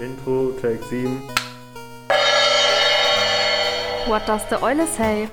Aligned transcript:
Intro, 0.00 0.52
Take 0.60 0.82
7. 0.90 1.20
What 4.06 4.26
does 4.26 4.42
the 4.50 4.56
Eule 4.62 4.86
say? 4.86 5.28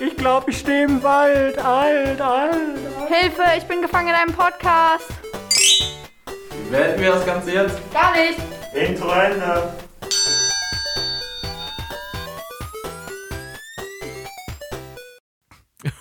Ich 0.00 0.16
glaube, 0.16 0.50
ich 0.50 0.58
stehe 0.58 0.84
im 0.84 1.02
Wald. 1.02 1.58
Alt, 1.58 2.20
alt, 2.20 2.20
alt. 2.20 3.08
Hilfe, 3.08 3.42
ich 3.58 3.64
bin 3.64 3.82
gefangen 3.82 4.08
in 4.08 4.14
einem 4.14 4.32
Podcast. 4.32 5.08
Wie 6.50 6.70
beenden 6.70 7.00
wir 7.00 7.12
das 7.12 7.26
Ganze 7.26 7.52
jetzt? 7.52 7.78
Gar 7.92 8.12
nicht. 8.12 8.38
Intro 8.74 9.10
Ende. 9.10 9.74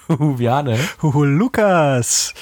Huviane, 0.10 0.78
Huhu, 1.02 1.24
Lukas. 1.24 2.34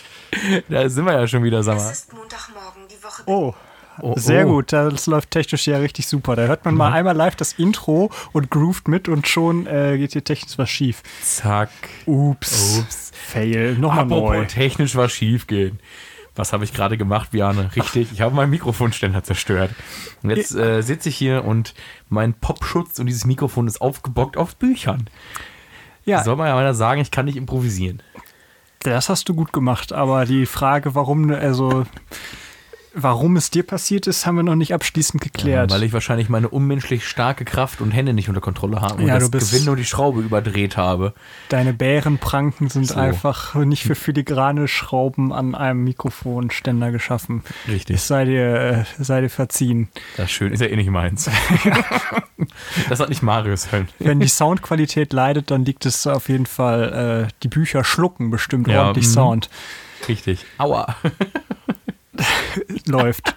da 0.70 0.88
sind 0.90 1.06
wir 1.06 1.14
ja 1.14 1.28
schon 1.28 1.44
wieder, 1.44 1.64
sag 1.64 1.78
mal. 1.78 1.92
ist 1.92 2.14
Montagmorgen, 2.14 2.88
die 2.88 3.04
Woche 3.04 3.21
Oh, 3.32 3.54
Oh, 4.00 4.14
sehr 4.18 4.48
oh. 4.48 4.54
gut. 4.54 4.72
Das 4.74 5.06
läuft 5.06 5.32
technisch 5.32 5.68
ja 5.68 5.78
richtig 5.78 6.08
super. 6.08 6.36
Da 6.36 6.44
hört 6.44 6.66
man 6.66 6.76
mal 6.76 6.92
einmal 6.94 7.16
live 7.16 7.36
das 7.36 7.54
Intro 7.54 8.10
und 8.32 8.50
groovt 8.50 8.88
mit 8.88 9.10
und 9.10 9.28
schon 9.28 9.68
äh, 9.68 9.98
geht 9.98 10.14
hier 10.14 10.24
technisch 10.24 10.58
was 10.58 10.70
schief. 10.70 11.04
Zack. 11.22 11.70
Ups. 12.06 12.80
Ups. 12.80 13.12
Fail. 13.14 13.76
Nochmal 13.78 14.06
Apropos 14.06 14.32
neu. 14.32 14.46
technisch 14.46 14.96
was 14.96 15.12
schief 15.12 15.46
gehen. 15.46 15.80
Was 16.36 16.54
habe 16.54 16.64
ich 16.64 16.74
gerade 16.74 16.98
gemacht, 16.98 17.34
Viane? 17.34 17.70
Richtig, 17.76 18.12
ich 18.14 18.22
habe 18.22 18.34
meinen 18.34 18.50
Mikrofonständer 18.50 19.24
zerstört. 19.24 19.72
Und 20.24 20.30
jetzt 20.30 20.56
äh, 20.56 20.82
sitze 20.82 21.10
ich 21.10 21.18
hier 21.18 21.44
und 21.44 21.74
mein 22.08 22.34
Popschutz 22.34 22.98
und 22.98 23.08
dieses 23.08 23.26
Mikrofon 23.26 23.68
ist 23.68 23.82
aufgebockt 23.82 24.38
auf 24.38 24.56
Büchern. 24.56 25.10
Ja, 26.06 26.24
Soll 26.24 26.38
man 26.38 26.48
ja 26.48 26.56
mal 26.56 26.74
sagen, 26.74 27.02
ich 27.02 27.12
kann 27.12 27.26
nicht 27.26 27.36
improvisieren. 27.38 28.02
das 28.80 29.10
hast 29.10 29.28
du 29.30 29.36
gut 29.36 29.52
gemacht. 29.52 29.92
Aber 29.92 30.26
die 30.26 30.46
Frage, 30.46 30.96
warum, 30.96 31.30
also, 31.32 31.86
warum 32.94 33.38
es 33.38 33.50
dir 33.50 33.64
passiert 33.64 34.08
ist, 34.08 34.26
haben 34.26 34.36
wir 34.36 34.44
noch 34.44 34.56
nicht 34.56 34.74
abschließend 34.74 35.22
geklärt. 35.22 35.72
Weil 35.72 35.84
ich 35.84 35.94
wahrscheinlich 35.94 36.30
meine 36.30 36.50
unmenschlich 36.50 37.08
starke 37.08 37.46
Kraft 37.46 37.82
und 37.82 37.92
Hände 37.92 38.14
nicht 38.14 38.30
unter 38.30 38.42
Kontrolle 38.42 38.82
habe 38.82 38.96
und 38.96 39.08
Ja, 39.08 39.18
das 39.20 39.32
Gewinn 39.32 39.70
und 39.70 39.78
die 39.78 39.86
Schraube 39.86 40.22
überdreht 40.22 40.78
habe. 40.78 41.14
Deine 41.50 41.74
Bärenpranken 41.74 42.70
sind 42.70 42.88
So. 42.88 42.96
einfach 42.96 43.56
nicht 43.56 43.84
für 43.84 43.96
filigrane 43.96 44.68
Schrauben 44.68 45.32
an 45.32 45.56
einem 45.56 45.84
Mikrofonständer 45.84 46.92
geschaffen. 46.92 47.44
Richtig. 47.68 47.98
Es 47.98 48.08
sei 48.08 48.26
dir, 48.26 48.86
äh, 49.00 49.04
sei 49.04 49.22
dir 49.22 49.30
verziehen. 49.30 49.90
Das 50.18 50.26
ist 50.26 50.32
schön, 50.32 50.52
ist 50.54 50.62
ja 50.62 50.68
eh 50.68 50.76
nicht 50.76 50.90
meins. 50.90 51.30
das 52.90 53.00
hat 53.00 53.10
nicht 53.10 53.22
Marius 53.24 53.72
hören. 53.72 53.88
Wenn 54.00 54.20
die 54.20 54.28
Soundqualität 54.28 55.14
leidet, 55.14 55.52
dann 55.52 55.66
liegt 55.66 55.86
es 55.86 56.06
auf 56.08 56.30
jeden 56.30 56.46
Fall, 56.46 57.28
äh, 57.28 57.34
die 57.44 57.48
Bücher 57.48 57.84
schlucken 57.84 58.30
bestimmt 58.32 58.68
Ja, 58.68 58.82
ordentlich 58.82 59.08
mhm. 59.08 59.12
Sound. 59.12 59.50
Richtig. 60.08 60.46
Aua. 60.58 60.96
Läuft. 62.86 63.36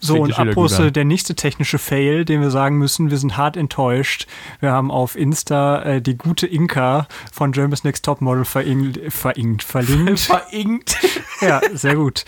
So, 0.00 0.16
und 0.20 0.36
an. 0.36 0.92
der 0.92 1.04
nächste 1.04 1.34
technische 1.36 1.78
Fail, 1.78 2.24
den 2.24 2.40
wir 2.40 2.50
sagen 2.50 2.76
müssen, 2.76 3.10
wir 3.10 3.18
sind 3.18 3.36
hart 3.36 3.56
enttäuscht. 3.56 4.26
Wir 4.58 4.72
haben 4.72 4.90
auf 4.90 5.14
Insta 5.14 5.82
äh, 5.82 6.02
die 6.02 6.18
gute 6.18 6.46
Inka 6.46 7.06
von 7.32 7.52
Germany's 7.52 7.84
Next 7.84 8.04
Topmodel 8.04 8.44
verinkt, 8.44 9.12
verinkt, 9.12 9.62
verlinkt. 9.62 10.20
Verinkt. 10.20 10.98
ja, 11.40 11.60
sehr 11.72 11.94
gut. 11.94 12.24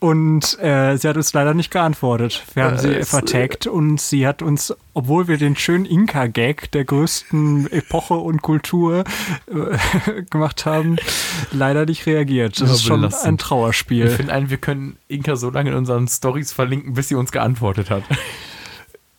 Und 0.00 0.58
äh, 0.58 0.96
sie 0.96 1.08
hat 1.08 1.16
uns 1.16 1.32
leider 1.34 1.52
nicht 1.52 1.70
geantwortet. 1.70 2.42
Wir 2.54 2.64
haben 2.64 2.78
sie 2.78 2.94
Es- 2.94 3.10
vertagt 3.10 3.66
und 3.66 4.00
sie 4.00 4.26
hat 4.26 4.40
uns, 4.40 4.74
obwohl 4.96 5.28
wir 5.28 5.36
den 5.36 5.56
schönen 5.56 5.84
Inka-Gag 5.84 6.70
der 6.72 6.86
größten 6.86 7.70
Epoche 7.70 8.14
und 8.14 8.40
Kultur 8.40 9.04
äh, 9.46 10.22
gemacht 10.30 10.64
haben, 10.64 10.96
leider 11.52 11.84
nicht 11.84 12.06
reagiert. 12.06 12.58
Das 12.58 12.68
Ja, 12.68 12.74
ist 12.74 12.82
schon 12.84 13.00
belastend. 13.02 13.28
ein 13.28 13.34
Ich 13.34 13.40
Trauerspiel. 13.42 14.08
finde 14.08 14.32
einen, 14.32 14.48
wir 14.48 14.56
können 14.56 14.96
Inka 15.08 15.36
so 15.36 15.50
lange 15.50 15.68
in 15.70 15.76
unseren 15.76 16.08
Stories 16.08 16.52
verlinken, 16.52 16.94
bis 16.94 17.08
sie 17.08 17.14
uns 17.14 17.30
geantwortet 17.30 17.90
hat. 17.90 18.04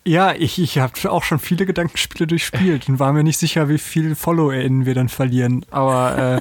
Ja, 0.07 0.33
ich, 0.33 0.57
ich 0.57 0.79
habe 0.79 1.11
auch 1.11 1.23
schon 1.23 1.37
viele 1.37 1.65
Gedankenspiele 1.65 2.27
durchspielt 2.27 2.87
und 2.87 2.97
war 2.97 3.11
mir 3.11 3.23
nicht 3.23 3.37
sicher, 3.37 3.67
wie 3.67 3.77
viel 3.77 4.15
FollowerInnen 4.15 4.85
wir 4.85 4.95
dann 4.95 5.09
verlieren. 5.09 5.65
Aber 5.69 6.37
äh, 6.37 6.39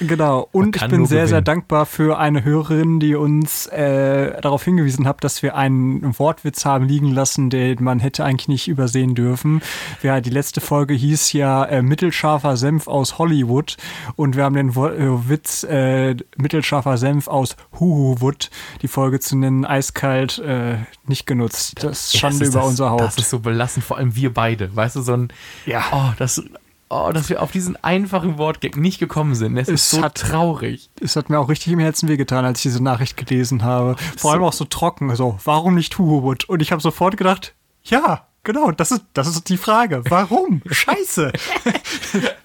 genau. 0.06 0.50
Und 0.52 0.76
ich 0.76 0.86
bin 0.88 1.06
sehr, 1.06 1.26
sehr 1.26 1.40
gewinnen. 1.40 1.44
dankbar 1.44 1.86
für 1.86 2.18
eine 2.18 2.44
Hörerin, 2.44 3.00
die 3.00 3.14
uns 3.14 3.68
äh, 3.68 4.38
darauf 4.38 4.64
hingewiesen 4.64 5.08
hat, 5.08 5.24
dass 5.24 5.42
wir 5.42 5.56
einen 5.56 6.18
Wortwitz 6.18 6.66
haben 6.66 6.86
liegen 6.86 7.10
lassen, 7.10 7.48
den 7.48 7.82
man 7.82 8.00
hätte 8.00 8.22
eigentlich 8.22 8.48
nicht 8.48 8.68
übersehen 8.68 9.14
dürfen. 9.14 9.62
Ja, 10.02 10.20
die 10.20 10.28
letzte 10.28 10.60
Folge 10.60 10.92
hieß 10.92 11.32
ja 11.32 11.64
äh, 11.64 11.80
mittelscharfer 11.80 12.58
Senf 12.58 12.86
aus 12.86 13.16
Hollywood 13.16 13.78
und 14.14 14.36
wir 14.36 14.44
haben 14.44 14.56
den 14.56 14.76
Wo 14.76 14.88
äh, 14.88 15.26
Witz 15.26 15.64
äh, 15.64 16.16
mittelscharfer 16.36 16.98
Senf 16.98 17.28
aus 17.28 17.56
Huhuwood, 17.80 18.50
die 18.82 18.88
Folge 18.88 19.20
zu 19.20 19.38
nennen, 19.38 19.64
eiskalt 19.64 20.38
äh, 20.40 20.76
nicht 21.06 21.26
genutzt. 21.26 21.82
Das 21.82 22.12
ist 22.12 22.18
Schande 22.18 22.44
über 22.44 22.60
das, 22.60 22.73
unser 22.74 22.90
Haupt. 22.90 23.02
Das 23.02 23.16
ist 23.18 23.30
so 23.30 23.38
belastend, 23.40 23.84
vor 23.84 23.96
allem 23.98 24.14
wir 24.16 24.32
beide. 24.32 24.74
Weißt 24.74 24.96
du, 24.96 25.02
so 25.02 25.14
ein. 25.14 25.28
Ja. 25.66 25.82
Oh, 25.92 26.12
das. 26.18 26.42
Oh, 26.90 27.10
dass 27.12 27.28
wir 27.28 27.42
auf 27.42 27.50
diesen 27.50 27.82
einfachen 27.82 28.36
Wortgag 28.38 28.76
nicht 28.76 29.00
gekommen 29.00 29.34
sind. 29.34 29.56
Es, 29.56 29.68
ist 29.68 29.84
Es 29.84 29.90
so 29.90 30.02
hat- 30.02 30.14
traurig. 30.16 30.90
Es 31.00 31.16
hat 31.16 31.28
mir 31.30 31.40
auch 31.40 31.48
richtig 31.48 31.72
im 31.72 31.78
Herzen 31.80 32.08
wehgetan, 32.08 32.44
als 32.44 32.58
ich 32.60 32.64
diese 32.64 32.82
Nachricht 32.82 33.16
gelesen 33.16 33.64
habe. 33.64 33.96
Vor 34.16 34.32
allem 34.32 34.44
auch 34.44 34.52
so 34.52 34.64
trocken. 34.64 35.12
So, 35.16 35.38
warum 35.44 35.74
nicht 35.74 35.98
Huhuwood? 35.98 36.44
Und 36.44 36.60
ich 36.62 36.70
habe 36.72 36.82
sofort 36.82 37.16
gedacht, 37.16 37.54
ja, 37.84 38.26
genau, 38.44 38.70
das 38.70 38.92
ist, 38.92 39.02
das 39.14 39.26
ist 39.26 39.48
die 39.48 39.56
Frage. 39.56 40.02
Warum? 40.08 40.62
Scheiße. 40.70 41.32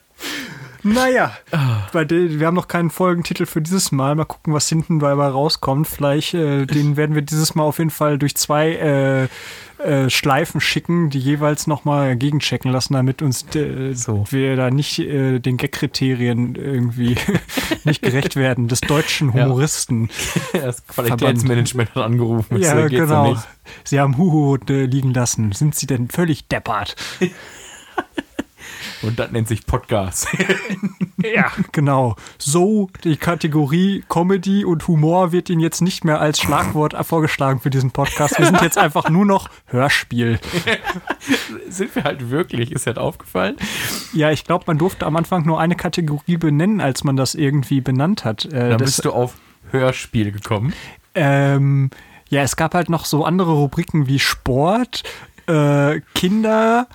naja, 0.84 1.34
den, 1.94 2.40
wir 2.40 2.47
haben 2.47 2.56
noch 2.56 2.67
keinen 2.67 2.90
Folgentitel 2.90 3.45
für 3.45 3.62
dieses 3.62 3.91
Mal. 3.91 4.16
Mal 4.16 4.25
gucken, 4.25 4.53
was 4.53 4.69
hinten 4.69 5.00
dabei 5.00 5.28
rauskommt. 5.28 5.88
Vielleicht, 5.88 6.34
äh, 6.34 6.66
den 6.66 6.97
werden 6.97 7.16
wir 7.16 7.22
dieses 7.22 7.56
Mal 7.56 7.63
auf 7.63 7.79
jeden 7.79 7.90
Fall 7.90 8.17
durch 8.17 8.35
zwei 8.35 8.72
äh, 8.73 9.28
äh, 9.84 10.09
Schleifen 10.09 10.59
schicken, 10.59 11.09
die 11.09 11.19
jeweils 11.19 11.66
nochmal 11.66 12.17
gegenchecken 12.17 12.69
lassen, 12.72 12.94
damit 12.94 13.22
uns 13.22 13.45
äh, 13.56 13.94
So. 13.94 14.25
wir 14.29 14.57
da 14.57 14.69
nicht 14.72 15.00
äh, 15.00 15.40
den 15.40 15.56
Gag-Kriterien 15.56 16.56
irgendwie 16.56 17.16
nicht 17.85 18.01
gerecht 18.01 18.35
werden, 18.35 18.67
des 18.67 18.81
deutschen 18.81 19.34
Humoristen. 19.34 20.09
Das 20.51 20.85
Qualitätsmanagement 20.88 21.96
hat 21.96 22.03
angerufen. 22.03 22.59
Das 22.59 22.67
Ja, 22.67 22.81
so 22.81 22.88
genau. 22.90 23.31
nicht. 23.31 23.47
Sie 23.84 24.00
haben 24.00 24.17
Huhu 24.17 24.57
äh, 24.67 24.85
liegen 24.85 25.13
lassen. 25.13 25.51
Sind 25.51 25.75
Sie 25.75 25.88
denn 25.88 26.09
völlig 26.09 26.47
deppert? 26.47 26.96
Und 29.01 29.17
das 29.19 29.31
nennt 29.31 29.47
sich 29.47 29.65
Podcast. 29.65 30.27
Ja, 31.21 31.51
genau. 31.73 32.15
So, 32.37 32.89
die 33.03 33.17
Kategorie 33.17 34.05
Comedy 34.07 34.63
und 34.63 34.87
Humor 34.87 35.33
wird 35.33 35.49
Ihnen 35.49 35.59
jetzt 35.59 35.81
nicht 35.81 36.05
mehr 36.05 36.21
als 36.21 36.39
Schlagwort 36.39 36.95
vorgeschlagen 37.05 37.59
für 37.59 37.69
diesen 37.69 37.91
Podcast. 37.91 38.39
Wir 38.39 38.45
sind 38.45 38.61
jetzt 38.61 38.77
einfach 38.77 39.09
nur 39.09 39.25
noch 39.25 39.49
Hörspiel. 39.65 40.39
Sind 41.69 41.93
wir 41.93 42.05
halt 42.05 42.29
wirklich? 42.29 42.71
Ist 42.71 42.87
das 42.87 42.95
aufgefallen? 42.95 43.57
Ja, 44.13 44.31
ich 44.31 44.45
glaube, 44.45 44.63
man 44.67 44.77
durfte 44.77 45.05
am 45.05 45.17
Anfang 45.17 45.45
nur 45.45 45.59
eine 45.59 45.75
Kategorie 45.75 46.37
benennen, 46.37 46.79
als 46.79 47.03
man 47.03 47.17
das 47.17 47.35
irgendwie 47.35 47.81
benannt 47.81 48.23
hat. 48.23 48.45
Äh, 48.45 48.69
Dann 48.69 48.77
bist 48.77 49.03
du 49.03 49.11
auf 49.11 49.33
Hörspiel 49.71 50.31
gekommen. 50.31 50.73
ähm, 51.16 51.89
ja, 52.29 52.43
es 52.43 52.55
gab 52.55 52.73
halt 52.75 52.89
noch 52.89 53.03
so 53.03 53.25
andere 53.25 53.51
Rubriken 53.51 54.07
wie 54.07 54.19
Sport, 54.19 55.03
äh, 55.47 55.99
Kinder, 56.16 56.87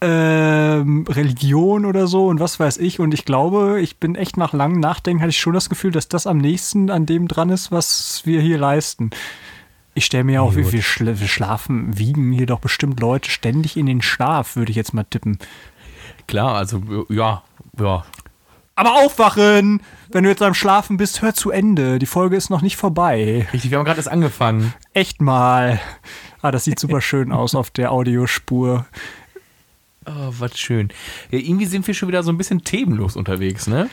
ähm, 0.00 1.04
Religion 1.08 1.84
oder 1.84 2.06
so 2.06 2.26
und 2.26 2.40
was 2.40 2.60
weiß 2.60 2.78
ich. 2.78 3.00
Und 3.00 3.14
ich 3.14 3.24
glaube, 3.24 3.80
ich 3.80 3.98
bin 3.98 4.14
echt 4.14 4.36
nach 4.36 4.52
langem 4.52 4.80
Nachdenken, 4.80 5.22
hatte 5.22 5.30
ich 5.30 5.38
schon 5.38 5.54
das 5.54 5.68
Gefühl, 5.68 5.90
dass 5.90 6.08
das 6.08 6.26
am 6.26 6.38
nächsten 6.38 6.90
an 6.90 7.06
dem 7.06 7.28
dran 7.28 7.50
ist, 7.50 7.72
was 7.72 8.22
wir 8.24 8.40
hier 8.40 8.58
leisten. 8.58 9.10
Ich 9.94 10.06
stelle 10.06 10.24
mir 10.24 10.42
auch, 10.42 10.54
wie 10.54 10.70
wir, 10.70 11.20
wir 11.20 11.28
schlafen, 11.28 11.98
wiegen 11.98 12.30
hier 12.32 12.46
doch 12.46 12.60
bestimmt 12.60 13.00
Leute 13.00 13.30
ständig 13.30 13.76
in 13.76 13.86
den 13.86 14.00
Schlaf, 14.00 14.54
würde 14.54 14.70
ich 14.70 14.76
jetzt 14.76 14.94
mal 14.94 15.04
tippen. 15.04 15.38
Klar, 16.28 16.54
also 16.54 16.80
ja, 17.08 17.42
ja. 17.78 18.04
Aber 18.76 18.92
aufwachen! 18.92 19.82
Wenn 20.10 20.22
du 20.22 20.30
jetzt 20.30 20.40
am 20.40 20.54
Schlafen 20.54 20.98
bist, 20.98 21.20
hör 21.20 21.34
zu 21.34 21.50
Ende. 21.50 21.98
Die 21.98 22.06
Folge 22.06 22.36
ist 22.36 22.48
noch 22.48 22.62
nicht 22.62 22.76
vorbei. 22.76 23.48
Richtig, 23.52 23.72
wir 23.72 23.78
haben 23.78 23.84
gerade 23.84 23.98
erst 23.98 24.08
angefangen. 24.08 24.72
Echt 24.94 25.20
mal. 25.20 25.80
Ah, 26.42 26.52
das 26.52 26.62
sieht 26.62 26.78
super 26.78 27.00
schön 27.00 27.32
aus 27.32 27.56
auf 27.56 27.70
der 27.70 27.90
Audiospur. 27.90 28.86
Oh, 30.08 30.32
was 30.38 30.58
schön. 30.58 30.88
Ja, 31.30 31.38
irgendwie 31.38 31.66
sind 31.66 31.86
wir 31.86 31.94
schon 31.94 32.08
wieder 32.08 32.22
so 32.22 32.30
ein 32.32 32.38
bisschen 32.38 32.64
themenlos 32.64 33.16
unterwegs, 33.16 33.66
ne? 33.66 33.88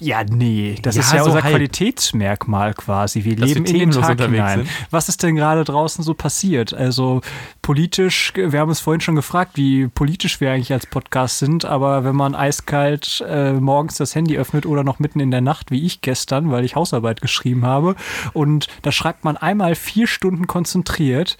Ja, 0.00 0.24
nee, 0.24 0.76
das 0.80 0.94
Ja, 0.96 1.02
ist 1.02 1.12
ja 1.12 1.18
so 1.18 1.26
unser 1.26 1.42
halb. 1.42 1.52
Qualitätsmerkmal 1.52 2.72
quasi. 2.72 3.22
Wir 3.24 3.36
Dass 3.36 3.48
wir 3.50 3.54
leben 3.56 3.66
in 3.66 3.78
den 3.78 3.90
Tag 3.90 4.10
unterwegs 4.12 4.32
hinein. 4.32 4.58
sind. 4.60 4.70
Was 4.90 5.10
ist 5.10 5.22
denn 5.22 5.36
gerade 5.36 5.62
draußen 5.62 6.02
so 6.02 6.14
passiert? 6.14 6.72
Also 6.72 7.20
politisch, 7.60 8.32
wir 8.34 8.58
haben 8.60 8.70
uns 8.70 8.80
vorhin 8.80 9.02
schon 9.02 9.14
gefragt, 9.14 9.52
wie 9.56 9.88
politisch 9.88 10.40
wir 10.40 10.50
eigentlich 10.50 10.72
als 10.72 10.86
Podcast 10.86 11.38
sind, 11.38 11.66
aber 11.66 12.02
wenn 12.02 12.16
man 12.16 12.34
eiskalt 12.34 13.22
äh, 13.28 13.52
morgens 13.52 13.96
das 13.96 14.14
Handy 14.14 14.38
öffnet 14.38 14.64
oder 14.64 14.84
noch 14.84 15.00
mitten 15.00 15.20
in 15.20 15.30
der 15.30 15.42
Nacht, 15.42 15.70
wie 15.70 15.84
ich 15.84 16.00
gestern, 16.00 16.50
weil 16.50 16.64
ich 16.64 16.76
Hausarbeit 16.76 17.20
geschrieben 17.20 17.66
habe, 17.66 17.94
und 18.32 18.68
da 18.80 18.90
schreibt 18.90 19.24
man 19.24 19.36
einmal 19.36 19.74
vier 19.74 20.06
Stunden 20.06 20.46
konzentriert, 20.46 21.36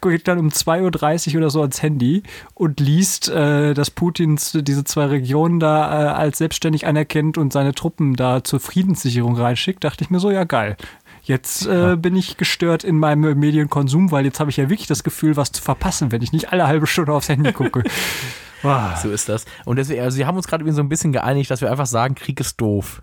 geht 0.00 0.28
dann 0.28 0.38
um 0.38 0.48
2.30 0.48 1.32
Uhr 1.32 1.38
oder 1.38 1.50
so 1.50 1.60
ans 1.60 1.82
Handy 1.82 2.22
und 2.54 2.80
liest, 2.80 3.28
äh, 3.28 3.74
dass 3.74 3.90
Putin 3.90 4.38
diese 4.54 4.84
zwei 4.84 5.06
Regionen 5.06 5.60
da 5.60 6.06
äh, 6.06 6.08
als 6.08 6.38
selbstständig 6.38 6.86
anerkennt 6.86 7.38
und 7.38 7.52
seine 7.52 7.74
Truppen 7.74 8.14
da 8.14 8.44
zur 8.44 8.60
Friedenssicherung 8.60 9.36
reinschickt, 9.36 9.84
dachte 9.84 10.04
ich 10.04 10.10
mir 10.10 10.20
so, 10.20 10.30
ja 10.30 10.44
geil. 10.44 10.76
Jetzt 11.22 11.66
äh, 11.66 11.96
bin 11.96 12.16
ich 12.16 12.36
gestört 12.38 12.84
in 12.84 12.98
meinem 12.98 13.38
Medienkonsum, 13.38 14.10
weil 14.10 14.24
jetzt 14.24 14.40
habe 14.40 14.50
ich 14.50 14.56
ja 14.56 14.70
wirklich 14.70 14.86
das 14.88 15.04
Gefühl, 15.04 15.36
was 15.36 15.52
zu 15.52 15.62
verpassen, 15.62 16.10
wenn 16.10 16.22
ich 16.22 16.32
nicht 16.32 16.52
alle 16.52 16.66
halbe 16.66 16.86
Stunde 16.86 17.12
aufs 17.12 17.28
Handy 17.28 17.52
gucke. 17.52 17.82
Wow. 18.62 18.98
So 19.02 19.10
ist 19.10 19.28
das. 19.28 19.44
Und 19.64 19.76
deswegen, 19.76 20.00
also, 20.02 20.16
sie 20.16 20.26
haben 20.26 20.36
uns 20.36 20.48
gerade 20.48 20.72
so 20.72 20.80
ein 20.80 20.88
bisschen 20.88 21.12
geeinigt, 21.12 21.50
dass 21.50 21.60
wir 21.60 21.70
einfach 21.70 21.86
sagen, 21.86 22.16
Krieg 22.16 22.40
ist 22.40 22.60
doof. 22.60 23.02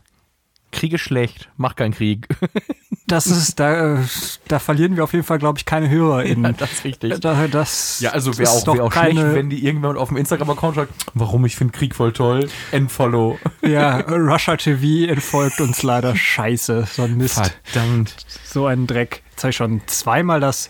Krieg 0.71 0.91
ist 0.91 1.01
schlecht, 1.01 1.49
mach 1.55 1.75
keinen 1.75 1.93
Krieg. 1.93 2.27
Das 3.07 3.27
ist, 3.27 3.59
da, 3.59 4.03
da 4.47 4.57
verlieren 4.59 4.95
wir 4.95 5.03
auf 5.03 5.13
jeden 5.13 5.25
Fall, 5.25 5.37
glaube 5.37 5.59
ich, 5.59 5.65
keine 5.65 5.89
HörerInnen. 5.89 6.43
Ja, 6.45 6.51
das 6.53 6.71
ist 6.71 6.83
richtig. 6.83 7.19
Da, 7.19 7.47
das, 7.47 7.99
Ja, 7.99 8.11
also 8.11 8.37
wäre 8.37 8.49
auch, 8.49 8.63
doch 8.63 8.75
wär 8.75 8.83
auch 8.85 8.89
keine, 8.91 9.21
schlecht, 9.21 9.35
wenn 9.35 9.49
die 9.49 9.63
irgendjemand 9.63 9.99
auf 9.99 10.09
dem 10.09 10.17
Instagram-Account 10.17 10.75
schreibt, 10.75 10.93
warum 11.13 11.45
ich 11.45 11.55
finde 11.55 11.73
Krieg 11.77 11.95
voll 11.95 12.13
toll, 12.13 12.49
Endfollow. 12.71 13.37
Ja, 13.61 13.97
Russia 14.01 14.57
TV 14.57 15.11
entfolgt 15.11 15.59
uns 15.61 15.81
leider 15.83 16.15
scheiße. 16.15 16.87
So 16.91 17.03
ein 17.03 17.17
Mist. 17.17 17.51
Verdammt. 17.63 18.15
So 18.43 18.67
ein 18.67 18.87
Dreck. 18.87 19.23
Jetzt 19.31 19.43
habe 19.43 19.49
ich 19.49 19.55
schon 19.55 19.81
zweimal 19.87 20.39
das 20.39 20.69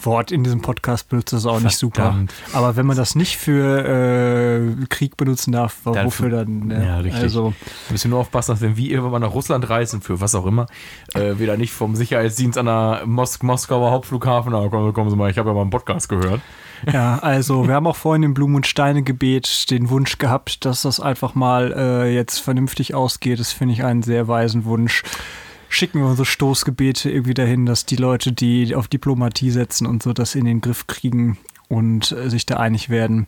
Sch-Wort 0.00 0.32
in 0.32 0.44
diesem 0.44 0.60
Podcast 0.62 1.08
benutzt. 1.08 1.32
Das 1.32 1.40
ist 1.40 1.46
auch 1.46 1.60
nicht 1.60 1.76
super. 1.76 2.02
Verdammt. 2.02 2.32
Aber 2.52 2.76
wenn 2.76 2.86
man 2.86 2.96
das 2.96 3.14
nicht 3.14 3.36
für 3.36 3.84
äh, 3.84 4.86
Krieg 4.88 5.16
benutzen 5.16 5.52
darf, 5.52 5.76
Dann 5.84 6.06
wofür 6.06 6.30
für- 6.30 6.36
dann? 6.36 6.66
ne? 6.66 6.84
Ja, 6.84 6.98
richtig. 6.98 7.22
Also, 7.22 7.52
Wir 7.88 7.92
müssen 7.92 8.10
nur 8.10 8.20
aufpassen, 8.20 8.52
dass 8.52 8.60
wenn 8.60 8.76
wir 8.76 8.90
irgendwann 8.90 9.12
mal 9.12 9.18
nach 9.20 9.34
Russland 9.34 9.68
reisen, 9.68 10.00
für 10.00 10.20
was 10.20 10.34
auch 10.34 10.46
immer, 10.46 10.66
äh, 11.14 11.34
wir 11.38 11.46
da 11.46 11.56
nicht 11.56 11.72
vom 11.72 11.94
Sicherheitsdienst 11.96 12.58
an 12.58 12.66
der 12.66 13.02
Mos 13.06 13.42
Moskauer 13.42 13.90
Hauptflughafen, 13.90 14.52
na 14.52 14.68
kommen, 14.68 14.92
kommen 14.92 15.10
Sie 15.10 15.16
mal, 15.16 15.30
ich 15.30 15.38
habe 15.38 15.48
ja 15.50 15.54
mal 15.54 15.62
einen 15.62 15.70
Podcast 15.70 16.08
gehört. 16.08 16.40
ja, 16.90 17.18
also 17.18 17.66
wir 17.68 17.74
haben 17.74 17.86
auch 17.86 17.96
vorhin 17.96 18.22
im 18.22 18.34
Blumen- 18.34 18.56
und 18.56 18.66
Steine-Gebet 18.66 19.70
den 19.70 19.90
Wunsch 19.90 20.18
gehabt, 20.18 20.64
dass 20.64 20.82
das 20.82 20.98
einfach 21.00 21.34
mal 21.34 21.72
äh, 21.76 22.14
jetzt 22.14 22.38
vernünftig 22.38 22.94
ausgeht. 22.94 23.38
Das 23.38 23.52
finde 23.52 23.74
ich 23.74 23.84
einen 23.84 24.02
sehr 24.02 24.28
weisen 24.28 24.64
Wunsch. 24.64 25.02
Schicken 25.72 26.00
wir 26.00 26.08
unsere 26.08 26.26
Stoßgebete 26.26 27.10
irgendwie 27.10 27.32
dahin, 27.32 27.64
dass 27.64 27.86
die 27.86 27.94
Leute, 27.94 28.32
die 28.32 28.74
auf 28.74 28.88
Diplomatie 28.88 29.50
setzen 29.50 29.86
und 29.86 30.02
so, 30.02 30.12
das 30.12 30.34
in 30.34 30.44
den 30.44 30.60
Griff 30.60 30.88
kriegen 30.88 31.38
und 31.68 32.10
äh, 32.10 32.28
sich 32.28 32.44
da 32.44 32.56
einig 32.56 32.90
werden. 32.90 33.26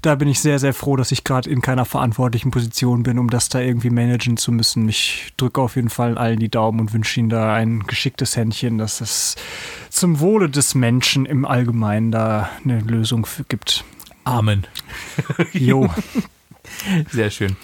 Da 0.00 0.14
bin 0.14 0.28
ich 0.28 0.38
sehr, 0.38 0.60
sehr 0.60 0.72
froh, 0.72 0.94
dass 0.94 1.10
ich 1.10 1.24
gerade 1.24 1.50
in 1.50 1.60
keiner 1.60 1.84
verantwortlichen 1.84 2.52
Position 2.52 3.02
bin, 3.02 3.18
um 3.18 3.28
das 3.28 3.48
da 3.48 3.58
irgendwie 3.58 3.90
managen 3.90 4.36
zu 4.36 4.52
müssen. 4.52 4.88
Ich 4.88 5.32
drücke 5.36 5.60
auf 5.60 5.74
jeden 5.74 5.90
Fall 5.90 6.16
allen 6.16 6.38
die 6.38 6.48
Daumen 6.48 6.78
und 6.78 6.92
wünsche 6.92 7.18
ihnen 7.18 7.28
da 7.28 7.52
ein 7.52 7.80
geschicktes 7.88 8.36
Händchen, 8.36 8.78
dass 8.78 9.00
es 9.00 9.34
zum 9.90 10.20
Wohle 10.20 10.48
des 10.48 10.76
Menschen 10.76 11.26
im 11.26 11.44
Allgemeinen 11.44 12.12
da 12.12 12.48
eine 12.62 12.78
Lösung 12.78 13.26
gibt. 13.48 13.84
Amen. 14.22 14.64
Jo. 15.52 15.88
Sehr 17.10 17.30
schön. 17.30 17.56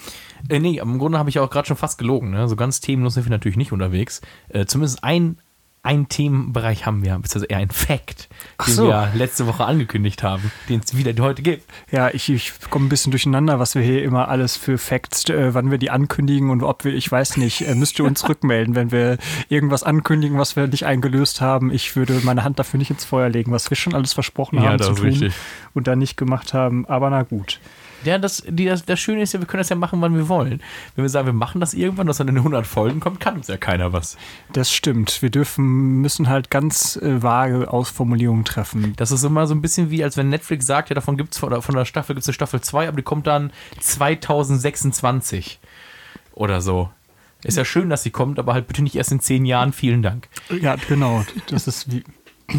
Äh, 0.49 0.59
nee, 0.59 0.77
im 0.79 0.99
Grunde 0.99 1.17
habe 1.17 1.29
ich 1.29 1.39
auch 1.39 1.49
gerade 1.49 1.67
schon 1.67 1.77
fast 1.77 1.97
gelogen. 1.97 2.31
Ne? 2.31 2.47
So 2.47 2.55
ganz 2.55 2.79
themenlos 2.81 3.15
sind 3.15 3.25
wir 3.25 3.31
natürlich 3.31 3.57
nicht 3.57 3.71
unterwegs. 3.71 4.21
Äh, 4.49 4.65
zumindest 4.65 5.03
ein, 5.03 5.37
ein 5.85 6.09
Themenbereich 6.09 6.87
haben 6.87 7.03
wir, 7.03 7.13
beziehungsweise 7.19 7.45
eher 7.45 7.59
ein 7.59 7.69
Fact, 7.69 8.27
Ach 8.57 8.65
den 8.65 8.73
so. 8.73 8.87
wir 8.87 9.11
letzte 9.13 9.45
Woche 9.45 9.65
angekündigt 9.65 10.23
haben, 10.23 10.51
den 10.67 10.81
es 10.83 10.97
wieder 10.97 11.13
heute 11.23 11.43
gibt. 11.43 11.63
Ja, 11.91 12.09
ich, 12.09 12.27
ich 12.29 12.53
komme 12.71 12.87
ein 12.87 12.89
bisschen 12.89 13.11
durcheinander, 13.11 13.59
was 13.59 13.75
wir 13.75 13.83
hier 13.83 14.01
immer 14.03 14.27
alles 14.27 14.57
für 14.57 14.79
Facts, 14.79 15.29
äh, 15.29 15.53
wann 15.53 15.69
wir 15.69 15.77
die 15.77 15.91
ankündigen 15.91 16.49
und 16.49 16.63
ob 16.63 16.85
wir, 16.85 16.93
ich 16.93 17.11
weiß 17.11 17.37
nicht, 17.37 17.67
äh, 17.67 17.75
müsst 17.75 17.99
ihr 17.99 18.05
uns 18.05 18.27
rückmelden, 18.29 18.73
wenn 18.73 18.91
wir 18.91 19.17
irgendwas 19.47 19.83
ankündigen, 19.83 20.39
was 20.39 20.55
wir 20.55 20.65
nicht 20.67 20.87
eingelöst 20.87 21.39
haben. 21.41 21.71
Ich 21.71 21.95
würde 21.95 22.19
meine 22.23 22.43
Hand 22.43 22.57
dafür 22.57 22.79
nicht 22.79 22.89
ins 22.89 23.05
Feuer 23.05 23.29
legen, 23.29 23.51
was 23.51 23.69
wir 23.69 23.77
schon 23.77 23.93
alles 23.93 24.13
versprochen 24.13 24.57
Ja, 24.57 24.71
haben 24.71 24.81
zu 24.81 24.93
tun 24.93 25.05
richtig. 25.05 25.33
und 25.75 25.85
dann 25.85 25.99
nicht 25.99 26.17
gemacht 26.17 26.53
haben. 26.55 26.87
Aber 26.87 27.11
na 27.11 27.21
gut. 27.21 27.59
Ja, 28.03 28.17
das, 28.19 28.43
die, 28.47 28.65
das, 28.65 28.85
das 28.85 28.99
Schöne 28.99 29.21
ist 29.21 29.33
ja, 29.33 29.39
wir 29.39 29.47
können 29.47 29.59
das 29.61 29.69
ja 29.69 29.75
machen, 29.75 29.99
wann 30.01 30.15
wir 30.15 30.27
wollen. 30.29 30.61
Wenn 30.95 31.03
wir 31.03 31.09
sagen, 31.09 31.25
wir 31.25 31.33
machen 31.33 31.59
das 31.59 31.73
irgendwann, 31.73 32.05
dass 32.07 32.17
dann 32.17 32.27
in 32.27 32.35
den 32.35 32.39
100 32.41 32.67
Folgen 32.67 32.99
kommt, 32.99 33.19
kann 33.19 33.35
uns 33.35 33.47
ja 33.47 33.57
keiner 33.57 33.93
was. 33.93 34.17
Das 34.53 34.71
stimmt. 34.71 35.21
Wir 35.21 35.29
dürfen, 35.31 36.01
müssen 36.01 36.29
halt 36.29 36.51
ganz 36.51 36.97
äh, 36.97 37.23
vage 37.23 37.71
Ausformulierungen 37.71 38.45
treffen. 38.45 38.93
Das 38.97 39.11
ist 39.11 39.23
immer 39.23 39.47
so 39.47 39.55
ein 39.55 39.61
bisschen 39.61 39.89
wie, 39.89 40.03
als 40.03 40.17
wenn 40.17 40.29
Netflix 40.29 40.67
sagt, 40.67 40.89
ja, 40.89 40.93
davon 40.93 41.17
gibt 41.17 41.33
es 41.33 41.39
von, 41.39 41.49
der- 41.49 41.61
von 41.61 41.73
der 41.75 41.85
Staffel 41.85 42.13
gibt's 42.15 42.27
eine 42.27 42.33
Staffel 42.35 42.61
2, 42.61 42.87
aber 42.87 42.97
die 42.97 43.03
kommt 43.03 43.25
dann 43.27 43.51
2026 43.79 45.59
oder 46.33 46.61
so. 46.61 46.89
Ist 47.43 47.57
ja 47.57 47.65
schön, 47.65 47.89
dass 47.89 48.03
sie 48.03 48.09
kommt, 48.09 48.39
aber 48.39 48.53
halt 48.53 48.67
bitte 48.67 48.81
nicht 48.81 48.95
erst 48.95 49.11
in 49.11 49.19
10 49.19 49.45
Jahren. 49.45 49.71
Vielen 49.71 50.01
Dank. 50.01 50.27
Ja, 50.61 50.75
genau. 50.87 51.23
Das 51.49 51.67
ist 51.67 51.91
wie. 51.91 52.03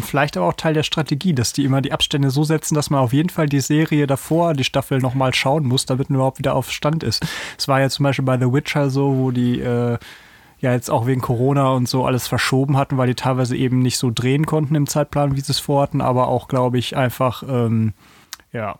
Vielleicht 0.01 0.35
aber 0.35 0.47
auch 0.47 0.53
Teil 0.53 0.73
der 0.73 0.83
Strategie, 0.83 1.33
dass 1.33 1.53
die 1.53 1.63
immer 1.63 1.81
die 1.81 1.93
Abstände 1.93 2.29
so 2.29 2.43
setzen, 2.43 2.75
dass 2.75 2.89
man 2.89 2.99
auf 2.99 3.13
jeden 3.13 3.29
Fall 3.29 3.47
die 3.47 3.61
Serie 3.61 4.05
davor, 4.05 4.53
die 4.53 4.65
Staffel 4.65 4.99
nochmal 4.99 5.33
schauen 5.33 5.65
muss, 5.65 5.85
damit 5.85 6.09
man 6.09 6.17
überhaupt 6.17 6.39
wieder 6.39 6.55
auf 6.55 6.71
Stand 6.71 7.03
ist. 7.03 7.25
Es 7.57 7.67
war 7.67 7.79
ja 7.79 7.89
zum 7.89 8.03
Beispiel 8.03 8.25
bei 8.25 8.37
The 8.37 8.51
Witcher 8.51 8.89
so, 8.89 9.17
wo 9.17 9.31
die 9.31 9.61
äh, 9.61 9.97
ja 10.59 10.73
jetzt 10.73 10.89
auch 10.89 11.07
wegen 11.07 11.21
Corona 11.21 11.71
und 11.71 11.87
so 11.87 12.05
alles 12.05 12.27
verschoben 12.27 12.75
hatten, 12.77 12.97
weil 12.97 13.07
die 13.07 13.15
teilweise 13.15 13.55
eben 13.55 13.79
nicht 13.79 13.97
so 13.97 14.11
drehen 14.13 14.45
konnten 14.45 14.75
im 14.75 14.87
Zeitplan, 14.87 15.35
wie 15.35 15.41
sie 15.41 15.51
es 15.51 15.59
vorhatten, 15.59 16.01
aber 16.01 16.27
auch, 16.27 16.47
glaube 16.47 16.77
ich, 16.77 16.97
einfach 16.97 17.43
ähm, 17.47 17.93
ja 18.51 18.77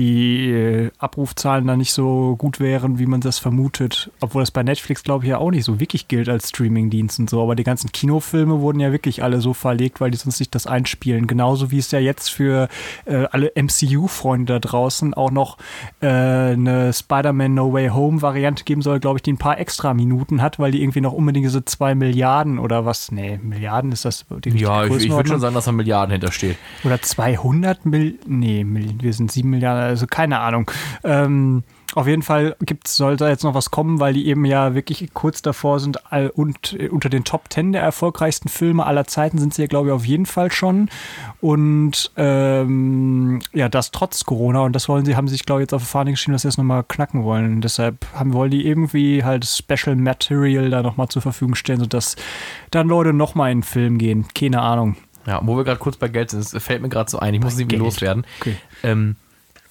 die 0.00 0.50
äh, 0.50 0.90
Abrufzahlen 0.98 1.66
da 1.66 1.76
nicht 1.76 1.92
so 1.92 2.34
gut 2.36 2.58
wären, 2.58 2.98
wie 2.98 3.04
man 3.04 3.20
das 3.20 3.38
vermutet. 3.38 4.10
Obwohl 4.20 4.40
das 4.40 4.50
bei 4.50 4.62
Netflix, 4.62 5.02
glaube 5.02 5.26
ich, 5.26 5.30
ja 5.30 5.36
auch 5.36 5.50
nicht 5.50 5.64
so 5.64 5.78
wirklich 5.78 6.08
gilt 6.08 6.30
als 6.30 6.48
Streamingdienst 6.48 7.18
und 7.18 7.28
so. 7.28 7.42
Aber 7.42 7.54
die 7.54 7.64
ganzen 7.64 7.92
Kinofilme 7.92 8.60
wurden 8.60 8.80
ja 8.80 8.92
wirklich 8.92 9.22
alle 9.22 9.42
so 9.42 9.52
verlegt, 9.52 10.00
weil 10.00 10.10
die 10.10 10.16
sonst 10.16 10.40
nicht 10.40 10.54
das 10.54 10.66
einspielen. 10.66 11.26
Genauso 11.26 11.70
wie 11.70 11.78
es 11.78 11.90
ja 11.90 11.98
jetzt 11.98 12.30
für 12.30 12.68
äh, 13.04 13.26
alle 13.30 13.52
MCU-Freunde 13.54 14.54
da 14.54 14.58
draußen 14.58 15.12
auch 15.12 15.30
noch 15.30 15.58
äh, 16.00 16.06
eine 16.06 16.94
Spider-Man 16.94 17.52
No 17.52 17.74
Way 17.74 17.88
Home-Variante 17.88 18.64
geben 18.64 18.80
soll, 18.80 19.00
glaube 19.00 19.18
ich, 19.18 19.22
die 19.22 19.34
ein 19.34 19.38
paar 19.38 19.58
extra 19.58 19.92
Minuten 19.92 20.40
hat, 20.40 20.58
weil 20.58 20.72
die 20.72 20.82
irgendwie 20.82 21.02
noch 21.02 21.12
unbedingt 21.12 21.44
diese 21.44 21.66
zwei 21.66 21.94
Milliarden 21.94 22.58
oder 22.58 22.86
was, 22.86 23.12
nee, 23.12 23.38
Milliarden 23.42 23.92
ist 23.92 24.06
das 24.06 24.24
die 24.30 24.48
richtige 24.48 24.64
Ja, 24.64 24.86
ich, 24.86 25.04
ich 25.04 25.10
würde 25.10 25.28
schon 25.28 25.40
sagen, 25.40 25.54
dass 25.54 25.66
da 25.66 25.72
Milliarden 25.72 26.12
hintersteht. 26.12 26.56
Oder 26.84 27.02
200 27.02 27.84
Mill... 27.84 28.18
Nee, 28.26 28.64
wir 28.66 29.12
sind 29.12 29.30
7 29.30 29.50
Milliarden, 29.50 29.89
also 29.90 30.06
keine 30.06 30.40
Ahnung. 30.40 30.70
Ähm, 31.04 31.62
auf 31.94 32.06
jeden 32.06 32.22
Fall 32.22 32.56
gibt's, 32.60 32.96
soll 32.96 33.16
da 33.16 33.28
jetzt 33.28 33.42
noch 33.42 33.54
was 33.54 33.70
kommen, 33.70 33.98
weil 33.98 34.14
die 34.14 34.28
eben 34.28 34.44
ja 34.44 34.74
wirklich 34.74 35.10
kurz 35.12 35.42
davor 35.42 35.80
sind 35.80 36.12
all, 36.12 36.30
und 36.30 36.74
äh, 36.78 36.88
unter 36.88 37.08
den 37.08 37.24
Top 37.24 37.44
10 37.50 37.72
der 37.72 37.82
erfolgreichsten 37.82 38.48
Filme 38.48 38.86
aller 38.86 39.06
Zeiten 39.06 39.38
sind 39.38 39.54
sie 39.54 39.62
ja, 39.62 39.68
glaube 39.68 39.88
ich, 39.88 39.92
auf 39.92 40.04
jeden 40.04 40.26
Fall 40.26 40.52
schon. 40.52 40.88
Und 41.40 42.12
ähm, 42.16 43.40
ja, 43.52 43.68
das 43.68 43.90
trotz 43.90 44.24
Corona 44.24 44.60
und 44.60 44.74
das 44.74 44.88
wollen 44.88 45.04
sie, 45.04 45.16
haben 45.16 45.26
sie 45.26 45.34
sich, 45.34 45.46
glaube 45.46 45.62
ich, 45.62 45.64
jetzt 45.64 45.74
auf 45.74 45.82
die 45.82 45.88
Fahne 45.88 46.12
geschrieben, 46.12 46.34
dass 46.34 46.42
sie 46.42 46.48
das 46.48 46.58
nochmal 46.58 46.84
knacken 46.86 47.24
wollen. 47.24 47.54
Und 47.54 47.60
deshalb 47.62 48.06
haben, 48.14 48.32
wollen 48.34 48.52
die 48.52 48.66
irgendwie 48.66 49.24
halt 49.24 49.44
Special 49.44 49.96
Material 49.96 50.70
da 50.70 50.82
nochmal 50.82 51.08
zur 51.08 51.22
Verfügung 51.22 51.56
stellen, 51.56 51.80
sodass 51.80 52.14
dann 52.70 52.88
Leute 52.88 53.12
nochmal 53.12 53.50
in 53.50 53.58
den 53.58 53.64
Film 53.64 53.98
gehen. 53.98 54.26
Keine 54.34 54.60
Ahnung. 54.60 54.96
Ja, 55.26 55.40
wo 55.42 55.56
wir 55.56 55.64
gerade 55.64 55.78
kurz 55.80 55.96
bei 55.96 56.08
Geld 56.08 56.30
sind, 56.30 56.40
es 56.40 56.62
fällt 56.62 56.82
mir 56.82 56.88
gerade 56.88 57.10
so 57.10 57.18
ein, 57.18 57.34
ich 57.34 57.40
muss 57.40 57.54
es 57.54 57.58
irgendwie 57.58 57.76
Geld. 57.76 57.84
loswerden. 57.84 58.26
Okay. 58.40 58.56
Ähm, 58.82 59.16